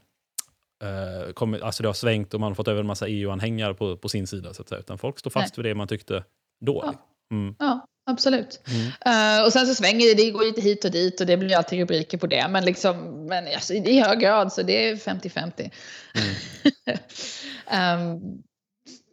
[0.83, 3.97] eh, kommit, alltså det har svängt och man har fått över en massa EU-anhängare på,
[3.97, 4.53] på sin sida.
[4.53, 4.79] Så att säga.
[4.79, 5.63] Utan folk står fast Nej.
[5.63, 6.23] vid det man tyckte
[6.65, 6.83] då.
[6.85, 6.93] Ja,
[7.35, 7.55] mm.
[7.59, 8.61] ja absolut.
[8.67, 8.85] Mm.
[8.85, 11.55] Uh, och sen så svänger det, det går lite hit och dit och det blir
[11.55, 12.47] alltid rubriker på det.
[12.49, 15.71] Men, liksom, men alltså, i hög grad så det är 50-50.
[16.13, 18.15] Mm.
[18.15, 18.43] um,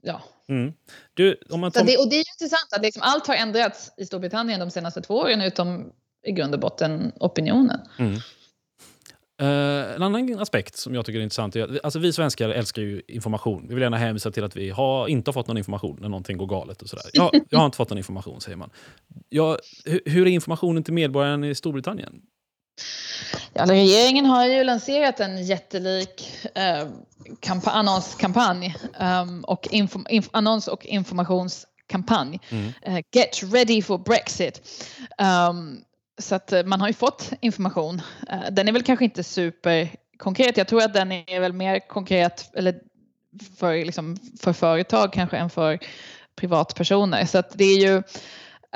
[0.03, 0.23] Ja.
[0.49, 0.73] Mm.
[1.15, 1.87] Du, om man tom...
[1.87, 5.15] det, och det är intressant att liksom allt har ändrats i Storbritannien de senaste två
[5.15, 5.93] åren utom
[6.27, 7.81] i grund och botten opinionen.
[7.99, 8.19] Mm.
[9.43, 13.03] Uh, en annan aspekt som jag tycker är intressant är alltså vi svenskar älskar ju
[13.09, 13.69] information.
[13.69, 16.37] Vi vill gärna hänvisa till att vi har, inte har fått någon information när någonting
[16.37, 16.83] går galet.
[16.83, 17.05] och sådär.
[17.13, 18.71] Jag, jag har inte fått någon information, säger man.
[19.29, 19.59] Jag,
[20.05, 22.23] hur är informationen till medborgaren i Storbritannien?
[23.53, 26.89] Ja, regeringen har ju lanserat en jättelik eh,
[27.65, 32.41] annonskampanj um, och info, inf, annons och informationskampanj.
[32.49, 32.67] Mm.
[32.67, 34.85] Uh, Get ready for Brexit.
[35.49, 35.85] Um,
[36.19, 38.03] så att uh, man har ju fått information.
[38.33, 40.57] Uh, den är väl kanske inte superkonkret.
[40.57, 42.75] Jag tror att den är väl mer konkret eller
[43.59, 45.79] för, liksom, för företag kanske än för
[46.37, 47.27] privatpersoner.
[47.27, 48.03] Så att det är ju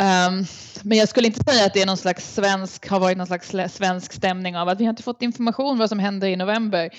[0.00, 0.46] Um,
[0.82, 3.54] men jag skulle inte säga att det är någon slags svensk, har varit någon slags
[3.74, 6.90] svensk stämning av att vi har inte fått information vad som händer i november.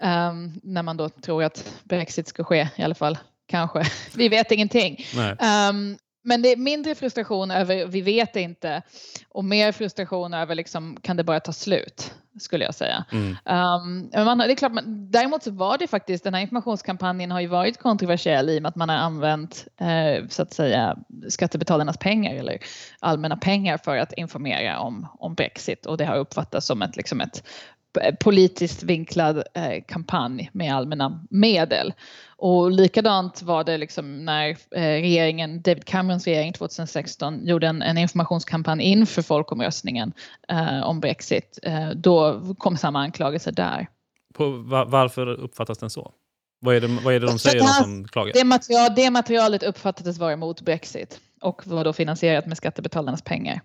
[0.00, 3.18] Um, när man då tror att Brexit ska ske i alla fall.
[3.46, 3.82] Kanske.
[4.14, 5.04] Vi vet ingenting.
[5.40, 8.82] Um, men det är mindre frustration över vi vet inte
[9.28, 12.14] och mer frustration över liksom, kan det bara ta slut?
[12.40, 13.04] Skulle jag säga.
[13.12, 13.36] Mm.
[13.44, 17.40] Um, man, det är klart, man, däremot så var det faktiskt, den här informationskampanjen har
[17.40, 20.96] ju varit kontroversiell i och med att man har använt eh, så att säga
[21.28, 22.58] skattebetalarnas pengar eller
[23.00, 27.20] allmänna pengar för att informera om, om Brexit och det har uppfattats som ett, liksom
[27.20, 27.42] ett
[28.20, 31.92] politiskt vinklad eh, kampanj med allmänna medel.
[32.36, 37.98] Och likadant var det liksom när eh, regeringen, David Camerons regering 2016 gjorde en, en
[37.98, 40.12] informationskampanj inför folkomröstningen
[40.48, 41.58] eh, om Brexit.
[41.62, 43.88] Eh, då kom samma anklagelser där.
[44.34, 46.12] På, var, varför uppfattas den så?
[46.60, 48.32] Vad är det, vad är det de säger de som klagar?
[48.32, 53.60] Det, material, det materialet uppfattades vara emot Brexit och var då finansierat med skattebetalarnas pengar.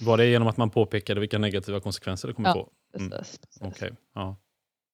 [0.00, 2.68] Var det genom att man påpekade vilka negativa konsekvenser det kommer ja, få?
[2.96, 3.12] Mm.
[3.60, 3.90] Okej, okay.
[4.14, 4.36] ja.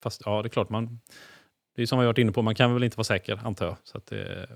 [0.02, 1.00] Fast ja, det är klart, man,
[1.76, 3.76] det är som vi varit inne på, man kan väl inte vara säker antar jag.
[3.84, 4.48] Så att det,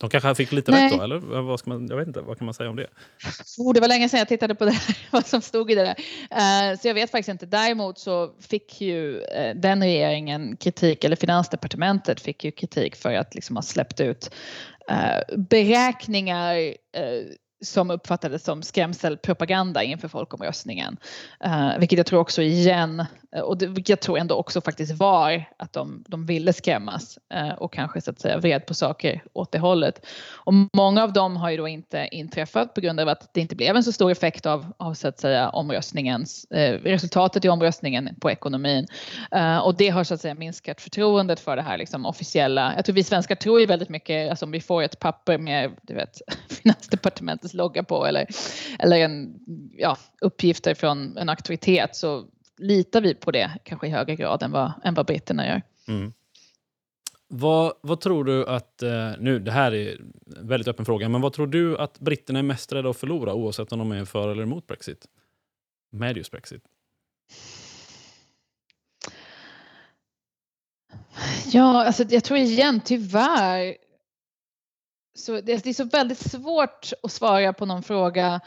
[0.00, 0.84] de kanske fick lite Nej.
[0.84, 1.18] rätt då, eller?
[1.18, 2.86] Vad ska man, jag vet inte, vad kan man säga om det?
[3.58, 4.78] Oh, det var länge sedan jag tittade på det
[5.10, 5.96] vad som stod i det där.
[6.72, 7.46] Uh, så jag vet faktiskt inte.
[7.46, 13.34] Däremot så fick ju uh, den regeringen kritik, eller Finansdepartementet fick ju kritik för att
[13.34, 14.34] liksom ha släppt ut
[14.90, 16.74] uh, beräkningar
[17.62, 20.96] som uppfattades som skrämselpropaganda inför folkomröstningen.
[21.46, 23.04] Uh, vilket jag tror också igen,
[23.36, 27.18] eh, och det, vilket jag tror ändå också faktiskt var att de, de ville skrämmas
[27.34, 30.06] uh, och kanske så att säga vred på saker åt det hållet.
[30.32, 33.56] Och många av dem har ju då inte inträffat på grund av att det inte
[33.56, 38.16] blev en så stor effekt av, av så att säga omröstningens, uh, resultatet i omröstningen
[38.20, 38.86] på ekonomin.
[39.62, 42.72] och det har så att säga minskat förtroendet för det här liksom officiella.
[42.76, 45.72] Jag tror vi svenskar tror ju väldigt mycket, alltså om vi får ett papper med
[45.82, 46.20] du vet,
[46.62, 48.26] Finansdepartementet Finansdepartementets logga på eller,
[48.78, 49.40] eller en,
[49.78, 52.24] ja, uppgifter från en auktoritet så
[52.58, 55.62] litar vi på det kanske i högre grad än vad, än vad britterna gör.
[55.88, 56.12] Mm.
[57.28, 60.00] Vad, vad tror du att, eh, nu det här är
[60.36, 63.34] en väldigt öppen fråga, men vad tror du att britterna är mest rädda att förlora
[63.34, 65.06] oavsett om de är för eller emot Brexit?
[65.92, 66.62] Med just Brexit.
[71.52, 73.76] Ja, alltså jag tror igen tyvärr
[75.14, 78.40] så det, det, är så väldigt svårt att svara på någon fråga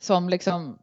[0.00, 0.78] som liksom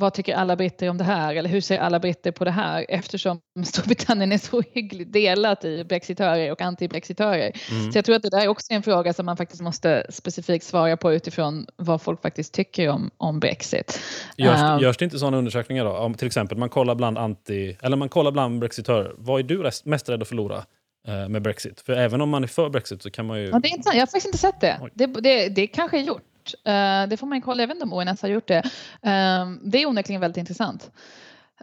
[0.00, 2.86] vad tycker alla britter om det här eller hur ser alla britter på det här
[2.88, 7.52] eftersom Storbritannien är så hyggligt delat i brexitörer och anti-brexitörer.
[7.70, 7.92] Mm.
[7.92, 10.64] Så jag tror att det där är också en fråga som man faktiskt måste specifikt
[10.64, 14.00] svara på utifrån vad folk faktiskt tycker om, om Brexit.
[14.36, 15.96] Görs, um, görs det inte sådana undersökningar då?
[15.96, 19.70] Om till exempel man kollar bland anti, eller man kollar bland brexitörer, vad är du
[19.84, 20.64] mest rädd att förlora?
[21.08, 21.80] Eh, med Brexit.
[21.80, 23.48] För även om man är för Brexit så kan man ju...
[23.48, 24.90] Ja, det är inte, jag har faktiskt inte sett det.
[24.94, 26.22] Det, det, det kanske är gjort.
[26.68, 28.62] Uh, det får man kolla, jag vet inte om ONS har gjort det.
[29.06, 30.90] Uh, det är onekligen väldigt intressant.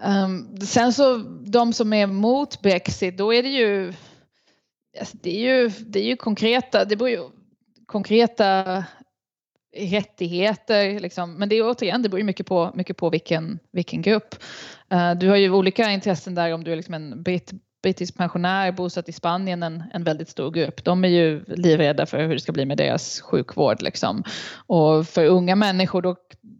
[0.02, 3.93] Um, sen så de som är mot Brexit, då är det ju
[5.00, 7.30] alltså det är ju, det är ju konkreta, det beror ju,
[7.86, 8.84] konkreta
[9.78, 11.00] rättigheter.
[11.00, 11.34] Liksom.
[11.34, 14.36] Men det är återigen, det beror ju mycket på, mycket på vilken, vilken grupp.
[14.93, 17.52] Uh, du har ju olika intressen där om du är liksom en britt
[17.84, 20.84] brittisk pensionär bosatt i Spanien en, en väldigt stor grupp.
[20.84, 23.82] De är ju livrädda för hur det ska bli med deras sjukvård.
[23.82, 24.24] Liksom.
[24.68, 26.16] Och för unga människor då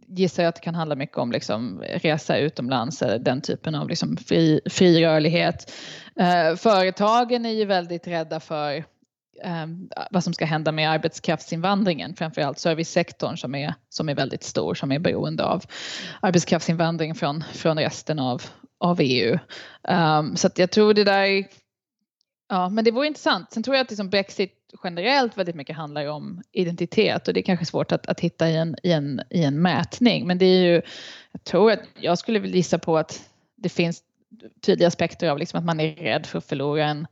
[0.08, 4.16] gissar jag att det kan handla mycket om liksom, resa utomlands, den typen av liksom,
[4.16, 5.72] fri, fri rörlighet.
[6.20, 8.76] Eh, företagen är ju väldigt rädda för
[9.44, 9.66] eh,
[10.10, 14.92] vad som ska hända med arbetskraftsinvandringen, framförallt servicesektorn som är, som är väldigt stor, som
[14.92, 15.62] är beroende av
[16.22, 18.42] arbetskraftsinvandring från, från resten av,
[18.78, 19.32] av EU.
[19.32, 19.38] Um,
[19.88, 21.46] ehm, så att jag tror det där,
[22.48, 23.52] ja men det vore intressant.
[23.52, 27.42] Sen tror jag att liksom Brexit generellt väldigt mycket handlar om identitet och det är
[27.42, 30.26] kanske svårt att, att hitta i en, i, en, i en mätning.
[30.26, 30.82] Men det är ju,
[31.32, 34.02] jag tror att jag skulle vilja gissa på att det finns
[34.60, 37.06] tydliga aspekter av liksom att man är rädd för att förlora en,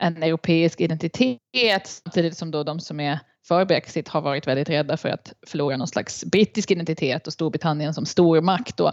[0.00, 4.96] en europeisk identitet samtidigt som då de som är för Brexit har varit väldigt rädda
[4.96, 8.76] för att förlora någon slags brittisk identitet och Storbritannien som stormakt.
[8.76, 8.92] Då.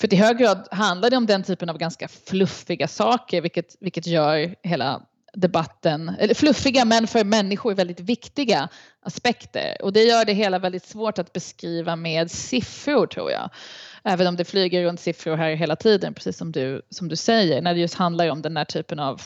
[0.00, 4.06] För i hög grad handlar det om den typen av ganska fluffiga saker vilket, vilket
[4.06, 8.68] gör hela debatten, eller fluffiga men för människor väldigt viktiga
[9.02, 9.76] aspekter.
[9.82, 13.50] Och det gör det hela väldigt svårt att beskriva med siffror tror jag.
[14.04, 17.62] Även om det flyger runt siffror här hela tiden, precis som du, som du säger,
[17.62, 19.22] när det just handlar om den här typen av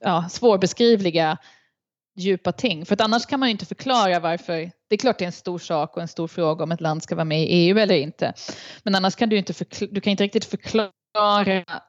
[0.00, 1.38] ja, svårbeskrivliga
[2.16, 2.86] djupa ting.
[2.86, 4.70] För att annars kan man ju inte förklara varför.
[4.88, 7.02] Det är klart det är en stor sak och en stor fråga om ett land
[7.02, 8.32] ska vara med i EU eller inte.
[8.82, 9.54] Men annars kan du inte,
[9.90, 10.90] du kan inte riktigt förklara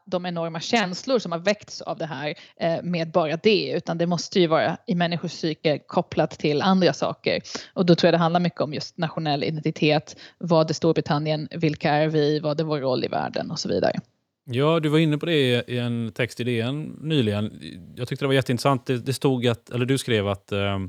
[0.05, 4.05] de enorma känslor som har väckts av det här eh, med bara det utan det
[4.05, 7.41] måste ju vara i människors psyke kopplat till andra saker.
[7.73, 10.15] Och då tror jag det handlar mycket om just nationell identitet.
[10.38, 11.47] Vad är Storbritannien?
[11.51, 12.39] Vilka är vi?
[12.39, 13.99] Vad är vår roll i världen och så vidare.
[14.45, 17.60] Ja, du var inne på det i en text i DN nyligen.
[17.95, 18.86] Jag tyckte det var jätteintressant.
[18.86, 20.79] Det, det stod att, eller du skrev att eh,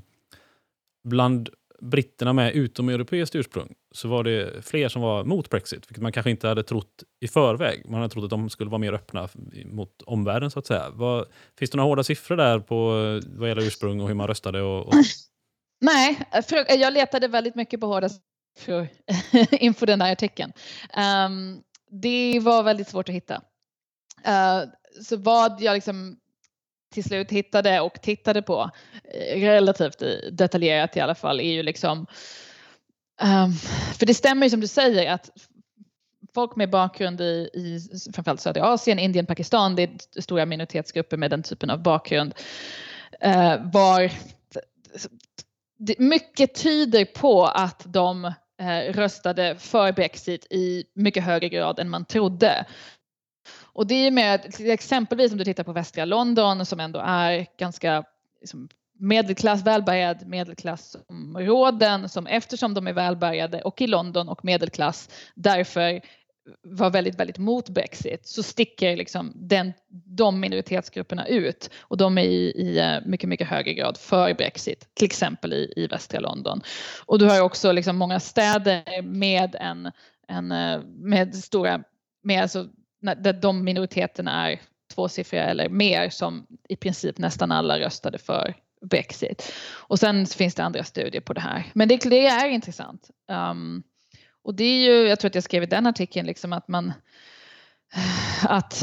[1.04, 1.48] bland
[1.82, 6.30] britterna med utomeuropeiskt ursprung så var det fler som var mot Brexit, vilket man kanske
[6.30, 7.82] inte hade trott i förväg.
[7.90, 9.28] Man hade trott att de skulle vara mer öppna
[9.64, 10.90] mot omvärlden så att säga.
[10.90, 11.26] Vad,
[11.58, 14.62] finns det några hårda siffror där på eh, vad gäller ursprung och hur man röstade?
[14.62, 14.94] Och, och...
[15.80, 18.88] Nej, eh, eh, jag letade väldigt mycket på hårda siffror
[19.50, 20.52] inför den här artikeln.
[21.26, 21.62] Um,
[22.02, 23.34] det var väldigt svårt att hitta.
[24.28, 24.70] Uh,
[25.02, 26.16] så vad jag liksom
[26.92, 28.70] till slut hittade och tittade på
[29.04, 30.02] eh, relativt
[30.32, 31.98] detaljerat i alla fall är ju liksom
[33.22, 33.52] um,
[33.98, 35.30] för det stämmer ju som du säger att
[36.34, 37.80] folk med bakgrund i, i
[38.14, 42.34] framförallt södra Asien, Indien, Pakistan, det är stora minoritetsgrupper med den typen av bakgrund
[43.26, 44.12] uh, var
[45.98, 52.04] mycket tyder på att de Eh, röstade för Brexit i mycket högre grad än man
[52.04, 52.66] trodde.
[53.72, 58.04] Och det är med exempelvis om du tittar på västra London som ändå är ganska
[58.40, 66.00] liksom, medelklass, välbärgad medelklassområden som eftersom de är välbärgade och i London och medelklass därför
[66.62, 72.22] var väldigt, väldigt mot Brexit så sticker liksom den, de minoritetsgrupperna ut och de är
[72.22, 76.60] i, i eh, mycket, mycket högre grad för Brexit, till exempel i, i västra London.
[77.06, 79.90] Och du har också liksom många städer med en,
[80.28, 81.82] en eh, med stora,
[82.22, 82.68] med alltså,
[83.02, 84.60] där de minoriteterna är
[84.94, 89.52] tvåsiffriga eller mer som i princip nästan alla röstade för Brexit.
[89.72, 91.70] Och sen finns det andra studier på det här.
[91.74, 93.10] Men det, det är intressant.
[93.28, 93.82] Um,
[94.44, 96.92] och det är ju, jag tror att jag skrev i den artikeln, liksom att man
[98.48, 98.82] att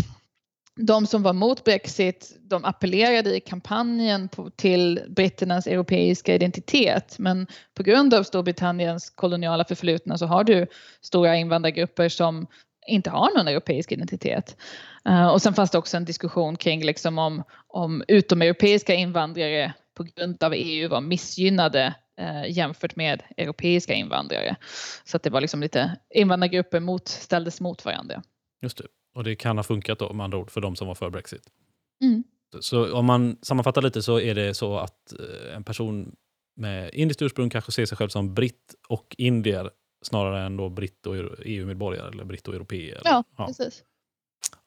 [0.76, 7.16] de som var mot Brexit, de appellerade i kampanjen på, till britternas europeiska identitet.
[7.20, 10.68] Men på grund av Storbritanniens koloniala förflutna så har du
[11.02, 12.48] stora invandrargrupper som
[12.90, 14.58] inte har någon europeisk identitet.
[15.10, 20.04] Uh, och sen fanns det också en diskussion kring liksom om, om utomeuropeiska invandrare på
[20.04, 24.56] grund av EU var missgynnade eh, jämfört med europeiska invandrare.
[25.04, 28.24] Så att det var liksom lite invandrargrupper mot, ställdes mot varandra.
[28.62, 28.88] Just det.
[29.16, 31.42] Och det kan ha funkat då med andra ord för de som var för Brexit.
[32.04, 32.24] Mm.
[32.60, 36.16] Så om man sammanfattar lite så är det så att eh, en person
[36.56, 39.70] med indiskt ursprung kanske ser sig själv som britt och indier
[40.02, 42.96] snarare än då britt och EU-medborgare eller britt och europé.
[43.04, 43.84] Ja, ja, precis.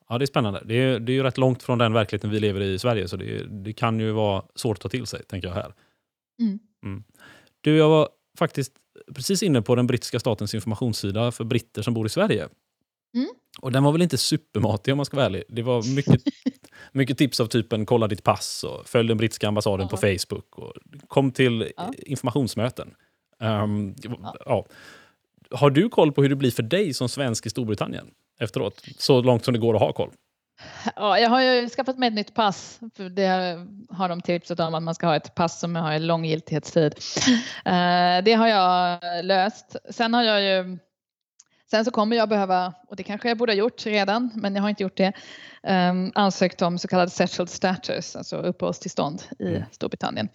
[0.08, 0.62] Ja, det är spännande.
[0.64, 3.08] Det är, det är ju rätt långt från den verkligheten vi lever i i Sverige,
[3.08, 5.74] så det, det kan ju vara svårt att ta till sig, tänker jag här.
[6.40, 6.58] Mm.
[6.84, 7.04] Mm.
[7.60, 8.08] Du, jag var
[8.38, 8.72] faktiskt
[9.14, 12.48] precis inne på den brittiska statens informationssida för britter som bor i Sverige.
[13.14, 13.28] Mm.
[13.60, 15.44] Och den var väl inte supermatig om man ska vara ärlig.
[15.48, 16.20] Det var mycket,
[16.92, 19.96] mycket tips av typen kolla ditt pass och följ den brittiska ambassaden ja.
[19.96, 20.72] på Facebook och
[21.08, 21.92] kom till ja.
[21.98, 22.94] informationsmöten.
[23.40, 24.36] Um, ja.
[24.46, 24.66] ja.
[25.54, 28.06] Har du koll på hur det blir för dig som svensk i Storbritannien
[28.40, 28.82] efteråt?
[28.98, 30.10] Så långt som det går att ha koll.
[30.96, 32.80] Ja, jag har ju skaffat mig ett nytt pass.
[32.96, 33.26] För det
[33.90, 36.94] har de tipsat om att man ska ha ett pass som har en lång giltighetstid.
[37.64, 39.76] Eh, det har jag löst.
[39.90, 40.78] Sen har jag ju
[41.72, 44.62] Sen så kommer jag behöva, och det kanske jag borde ha gjort redan, men jag
[44.62, 45.12] har inte gjort det,
[45.62, 49.62] um, ansökt om så kallad settled status, alltså uppehållstillstånd i mm.
[49.70, 50.28] Storbritannien.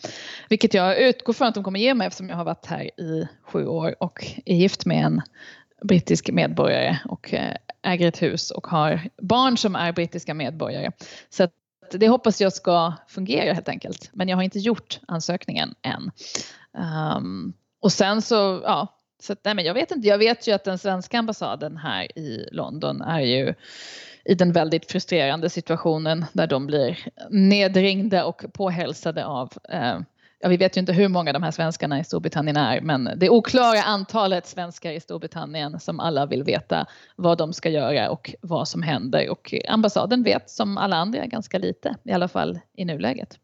[0.49, 3.27] Vilket jag utgår från att de kommer ge mig eftersom jag har varit här i
[3.43, 5.21] sju år och är gift med en
[5.83, 10.91] brittisk medborgare och eh, äger ett hus och har barn som är brittiska medborgare.
[11.29, 11.47] Så
[11.91, 14.09] det hoppas jag ska fungera helt enkelt.
[14.13, 16.11] Men jag har inte gjort ansökningen än.
[17.17, 20.07] Um, och sen så, ja, så nej, men jag vet inte.
[20.07, 23.53] Jag vet ju att den svenska ambassaden här i London är ju
[24.25, 26.99] i den väldigt frustrerande situationen där de blir
[27.29, 29.99] nedringda och påhälsade av eh,
[30.39, 33.29] ja, vi vet ju inte hur många de här svenskarna i Storbritannien är, men det
[33.29, 38.67] oklara antalet svenskar i Storbritannien som alla vill veta vad de ska göra och vad
[38.67, 39.29] som händer.
[39.29, 43.39] Och ambassaden vet som alla andra ganska lite, i alla fall i nuläget.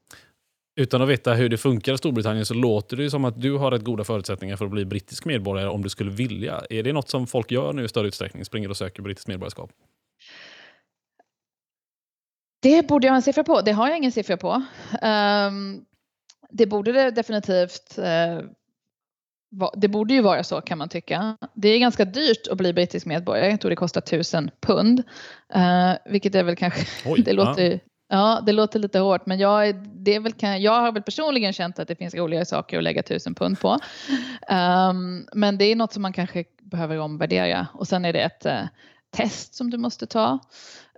[0.76, 3.72] Utan att veta hur det funkar i Storbritannien så låter det som att du har
[3.72, 6.62] rätt goda förutsättningar för att bli brittisk medborgare om du skulle vilja.
[6.70, 8.46] Är det något som folk gör nu i större utsträckning?
[8.46, 9.72] Springer och söker brittiskt medborgarskap?
[12.62, 13.62] Det borde jag ha en siffra på.
[13.62, 14.64] Det har jag ingen siffra på.
[15.02, 15.86] Um,
[16.50, 18.40] det borde det definitivt eh,
[19.74, 21.38] det borde ju vara så kan man tycka.
[21.54, 23.50] Det är ganska dyrt att bli brittisk medborgare.
[23.50, 25.00] Jag tror det kostar tusen pund.
[25.56, 27.80] Uh, vilket är väl kanske, Oj, det, låter, ja
[28.10, 28.44] ja.
[28.46, 31.88] det låter lite hårt men jag, det är väl, jag har väl personligen känt att
[31.88, 33.80] det finns roligare saker att lägga tusen pund på.
[34.50, 38.46] Um, men det är något som man kanske behöver omvärdera och sen är det ett
[38.46, 38.68] uh,
[39.12, 40.40] test som du måste ta.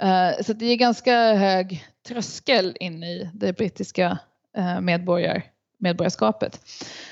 [0.03, 4.17] Uh, så det är ganska hög tröskel in i det brittiska
[4.57, 5.43] uh, medborgar,
[5.77, 6.59] medborgarskapet.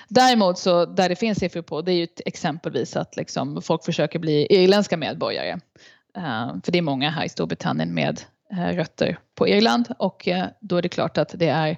[0.07, 4.19] Däremot så där det finns siffror på det är ju exempelvis att liksom folk försöker
[4.19, 5.53] bli irländska medborgare.
[6.17, 8.21] Uh, för det är många här i Storbritannien med
[8.53, 11.77] rötter på Irland och uh, då är det klart att det är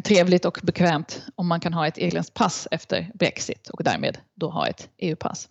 [0.00, 4.50] trevligt och bekvämt om man kan ha ett irländskt pass efter Brexit och därmed då
[4.50, 5.48] ha ett EU-pass.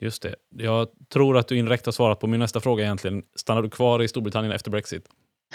[0.00, 0.34] Just det.
[0.56, 3.22] Jag tror att du indirekt har svarat på min nästa fråga egentligen.
[3.36, 5.08] Stannar du kvar i Storbritannien efter Brexit?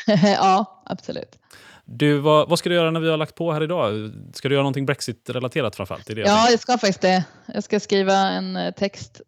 [0.24, 1.40] ja, absolut.
[1.86, 4.12] Du, vad, vad, ska du göra när vi har lagt på här idag?
[4.34, 6.08] Ska du göra någonting Brexit-relaterat framförallt?
[6.08, 7.26] Det ja, jag ska faktiskt det.
[7.54, 9.22] Jag ska skriva en eh, text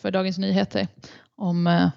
[0.00, 0.88] för Dagens Nyheter
[1.36, 1.88] om eh,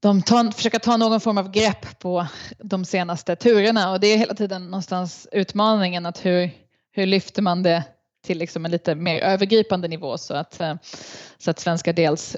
[0.00, 2.26] de tar, försöka ta någon form av grepp på
[2.58, 6.50] de senaste turerna och det är hela tiden någonstans utmaningen att hur,
[6.92, 7.84] hur lyfter man det
[8.24, 10.74] till liksom en lite mer övergripande nivå så att, eh,
[11.38, 12.36] så att svenska dels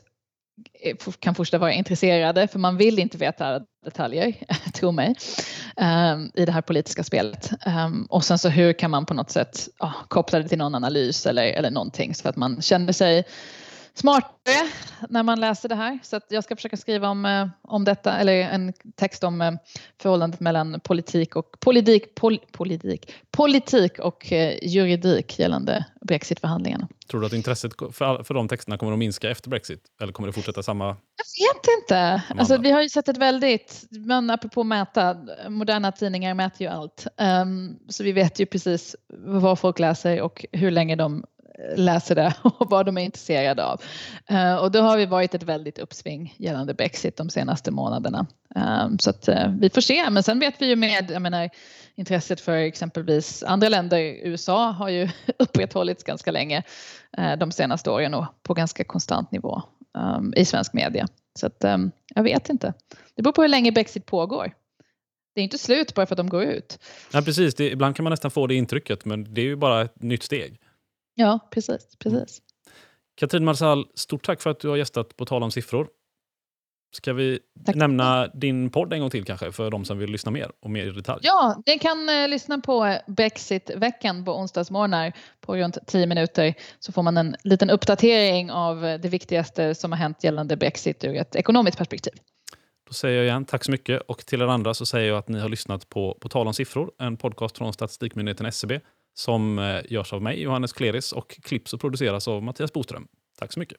[1.18, 4.34] kan fortsätta vara intresserade för man vill inte veta detaljer,
[4.74, 5.14] tro mig,
[5.76, 7.50] ehm, i det här politiska spelet.
[7.66, 10.74] Ehm, och sen så hur kan man på något sätt oh, koppla det till någon
[10.74, 13.24] analys eller, eller någonting så att man känner sig
[13.94, 14.68] smartare
[15.08, 15.98] när man läser det här.
[16.02, 19.52] Så jag ska försöka skriva om, eh, om detta, eller en text om eh,
[20.02, 26.88] förhållandet mellan politik och politik, pol, politik, politik och eh, juridik gällande brexitförhandlingarna.
[27.10, 29.82] Tror du att intresset för, för de texterna kommer att minska efter brexit?
[30.02, 30.86] Eller kommer det fortsätta samma?
[30.86, 32.22] Jag vet inte.
[32.38, 35.16] Alltså, vi har ju sett ett väldigt, men apropå mäta,
[35.48, 37.06] moderna tidningar mäter ju allt.
[37.42, 41.24] Um, så vi vet ju precis vad folk läser och hur länge de
[41.76, 43.82] läser det och vad de är intresserade av.
[44.26, 48.26] Eh, och då har vi varit ett väldigt uppsving gällande Brexit de senaste månaderna.
[48.56, 51.50] Eh, så att eh, vi får se, men sen vet vi ju med, jag menar,
[51.94, 56.62] intresset för exempelvis andra länder, USA har ju upprätthållits ganska länge
[57.38, 59.62] de senaste åren och på ganska konstant nivå
[60.36, 61.08] i svensk media.
[61.38, 61.64] Så att
[62.14, 62.74] jag vet inte.
[63.14, 64.52] Det beror på hur länge Brexit pågår.
[65.34, 66.78] Det är inte slut bara för att de går ut.
[67.12, 67.54] Nej, precis.
[67.54, 70.22] Det, ibland kan man nästan få det intrycket, men det är ju bara ett nytt
[70.22, 70.60] steg.
[71.14, 71.96] Ja, precis.
[71.98, 72.42] precis.
[73.14, 75.88] Katrin Marsall, stort tack för att du har gästat På tal om siffror.
[76.94, 77.76] Ska vi tack.
[77.76, 80.86] nämna din podd en gång till kanske för de som vill lyssna mer och mer
[80.86, 81.20] i detalj?
[81.22, 87.02] Ja, ni kan eh, lyssna på Brexit-veckan på onsdagsmorgnar på runt 10 minuter så får
[87.02, 91.78] man en liten uppdatering av det viktigaste som har hänt gällande Brexit ur ett ekonomiskt
[91.78, 92.12] perspektiv.
[92.88, 95.28] Då säger jag igen tack så mycket och till er andra så säger jag att
[95.28, 98.80] ni har lyssnat på På tal om siffror, en podcast från Statistikmyndigheten SCB
[99.14, 103.08] som eh, görs av mig, Johannes Kleris, och klipps och produceras av Mattias Boström.
[103.38, 103.78] Tack så mycket.